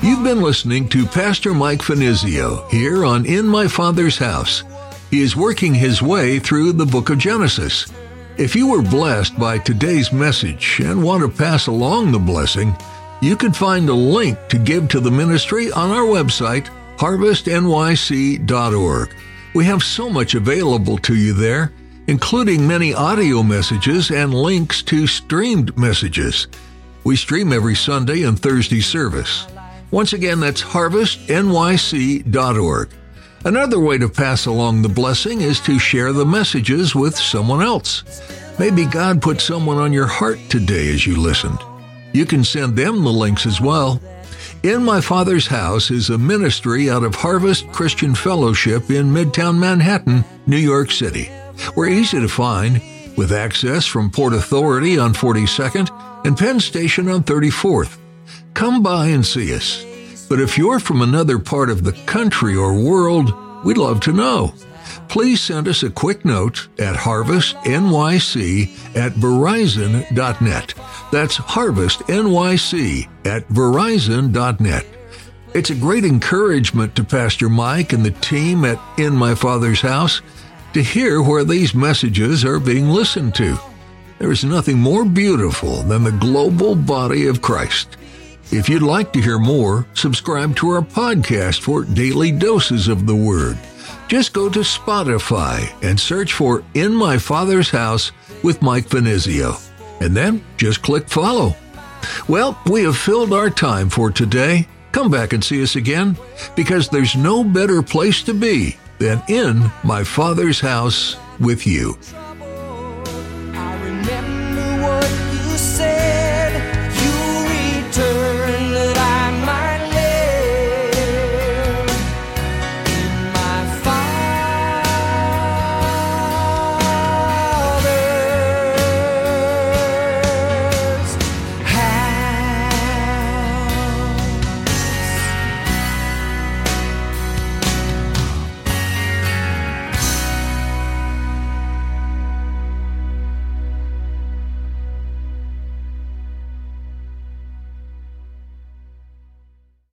You've 0.02 0.22
been 0.22 0.42
listening 0.42 0.88
to 0.90 1.06
Pastor 1.06 1.52
Mike 1.52 1.80
Finizio 1.80 2.70
here 2.70 3.04
on 3.04 3.26
In 3.26 3.46
My 3.46 3.68
Father's 3.68 4.18
House. 4.18 4.62
He 5.10 5.20
is 5.20 5.36
working 5.36 5.74
his 5.74 6.02
way 6.02 6.38
through 6.38 6.72
the 6.72 6.86
book 6.86 7.10
of 7.10 7.18
Genesis. 7.18 7.86
If 8.36 8.54
you 8.54 8.68
were 8.68 8.82
blessed 8.82 9.38
by 9.38 9.58
today's 9.58 10.12
message 10.12 10.80
and 10.80 11.02
want 11.02 11.22
to 11.22 11.28
pass 11.28 11.68
along 11.68 12.12
the 12.12 12.18
blessing, 12.18 12.76
you 13.22 13.36
can 13.36 13.52
find 13.52 13.88
a 13.88 13.94
link 13.94 14.38
to 14.48 14.58
give 14.58 14.88
to 14.88 15.00
the 15.00 15.10
ministry 15.10 15.72
on 15.72 15.90
our 15.90 16.04
website, 16.04 16.66
harvestnyc.org. 16.98 19.16
We 19.54 19.64
have 19.64 19.82
so 19.82 20.10
much 20.10 20.34
available 20.34 20.98
to 20.98 21.14
you 21.14 21.32
there, 21.32 21.72
including 22.06 22.66
many 22.66 22.94
audio 22.94 23.42
messages 23.42 24.10
and 24.10 24.34
links 24.34 24.82
to 24.82 25.06
streamed 25.06 25.76
messages. 25.76 26.48
We 27.04 27.16
stream 27.16 27.52
every 27.52 27.74
Sunday 27.74 28.22
and 28.22 28.38
Thursday 28.38 28.80
service. 28.80 29.46
Once 29.90 30.12
again, 30.12 30.38
that's 30.40 30.62
harvestnyc.org. 30.62 32.90
Another 33.44 33.78
way 33.78 33.98
to 33.98 34.08
pass 34.08 34.46
along 34.46 34.82
the 34.82 34.88
blessing 34.88 35.40
is 35.40 35.60
to 35.60 35.78
share 35.78 36.12
the 36.12 36.26
messages 36.26 36.96
with 36.96 37.16
someone 37.16 37.62
else. 37.62 38.02
Maybe 38.58 38.86
God 38.86 39.22
put 39.22 39.40
someone 39.40 39.78
on 39.78 39.92
your 39.92 40.06
heart 40.06 40.40
today 40.48 40.92
as 40.92 41.06
you 41.06 41.14
listened. 41.16 41.60
You 42.12 42.26
can 42.26 42.42
send 42.42 42.76
them 42.76 43.04
the 43.04 43.12
links 43.12 43.46
as 43.46 43.60
well. 43.60 44.00
In 44.62 44.82
My 44.82 45.00
Father's 45.00 45.46
House 45.46 45.92
is 45.92 46.10
a 46.10 46.18
ministry 46.18 46.90
out 46.90 47.04
of 47.04 47.14
Harvest 47.14 47.70
Christian 47.70 48.14
Fellowship 48.14 48.90
in 48.90 49.12
Midtown 49.12 49.58
Manhattan, 49.58 50.24
New 50.46 50.56
York 50.56 50.90
City. 50.90 51.30
We're 51.74 51.88
easy 51.88 52.20
to 52.20 52.28
find, 52.28 52.82
with 53.16 53.32
access 53.32 53.86
from 53.86 54.10
Port 54.10 54.34
Authority 54.34 54.98
on 54.98 55.14
42nd 55.14 56.24
and 56.24 56.36
Penn 56.36 56.60
Station 56.60 57.08
on 57.08 57.22
34th. 57.22 57.98
Come 58.54 58.82
by 58.82 59.08
and 59.08 59.24
see 59.24 59.54
us. 59.54 59.84
But 60.28 60.40
if 60.40 60.58
you're 60.58 60.80
from 60.80 61.02
another 61.02 61.38
part 61.38 61.70
of 61.70 61.84
the 61.84 61.92
country 62.04 62.56
or 62.56 62.74
world, 62.74 63.32
we'd 63.64 63.76
love 63.76 64.00
to 64.00 64.12
know. 64.12 64.54
Please 65.08 65.40
send 65.40 65.68
us 65.68 65.82
a 65.82 65.90
quick 65.90 66.24
note 66.24 66.68
at 66.78 66.96
harvestnyc 66.96 68.96
at 68.96 69.12
verizon.net. 69.12 70.74
That's 71.12 71.36
harvestnyc 71.36 73.08
at 73.24 73.48
verizon.net. 73.48 74.86
It's 75.54 75.70
a 75.70 75.74
great 75.74 76.04
encouragement 76.04 76.96
to 76.96 77.04
Pastor 77.04 77.48
Mike 77.48 77.92
and 77.92 78.04
the 78.04 78.10
team 78.10 78.64
at 78.64 78.80
In 78.98 79.14
My 79.14 79.34
Father's 79.34 79.80
House 79.80 80.20
to 80.72 80.82
hear 80.82 81.22
where 81.22 81.44
these 81.44 81.74
messages 81.74 82.44
are 82.44 82.60
being 82.60 82.88
listened 82.88 83.34
to. 83.36 83.58
There 84.18 84.32
is 84.32 84.44
nothing 84.44 84.78
more 84.78 85.04
beautiful 85.04 85.82
than 85.82 86.04
the 86.04 86.12
global 86.12 86.74
body 86.74 87.26
of 87.26 87.42
Christ. 87.42 87.96
If 88.50 88.68
you'd 88.68 88.82
like 88.82 89.12
to 89.12 89.20
hear 89.20 89.38
more, 89.38 89.86
subscribe 89.94 90.56
to 90.56 90.70
our 90.70 90.82
podcast 90.82 91.60
for 91.60 91.84
daily 91.84 92.32
doses 92.32 92.88
of 92.88 93.06
the 93.06 93.16
Word. 93.16 93.58
Just 94.08 94.32
go 94.32 94.48
to 94.48 94.60
Spotify 94.60 95.70
and 95.82 95.98
search 95.98 96.32
for 96.32 96.64
In 96.74 96.94
My 96.94 97.18
Father's 97.18 97.70
House 97.70 98.12
with 98.42 98.62
Mike 98.62 98.88
Finizio. 98.88 99.60
And 100.00 100.16
then 100.16 100.44
just 100.56 100.82
click 100.82 101.08
follow. 101.08 101.56
Well, 102.28 102.58
we 102.66 102.84
have 102.84 102.96
filled 102.96 103.32
our 103.32 103.50
time 103.50 103.90
for 103.90 104.10
today. 104.10 104.68
Come 104.92 105.10
back 105.10 105.32
and 105.32 105.42
see 105.42 105.62
us 105.62 105.76
again 105.76 106.16
because 106.54 106.88
there's 106.88 107.16
no 107.16 107.42
better 107.42 107.82
place 107.82 108.22
to 108.22 108.34
be 108.34 108.76
than 108.98 109.22
in 109.28 109.70
my 109.84 110.02
Father's 110.04 110.60
house 110.60 111.16
with 111.38 111.66
you. 111.66 111.96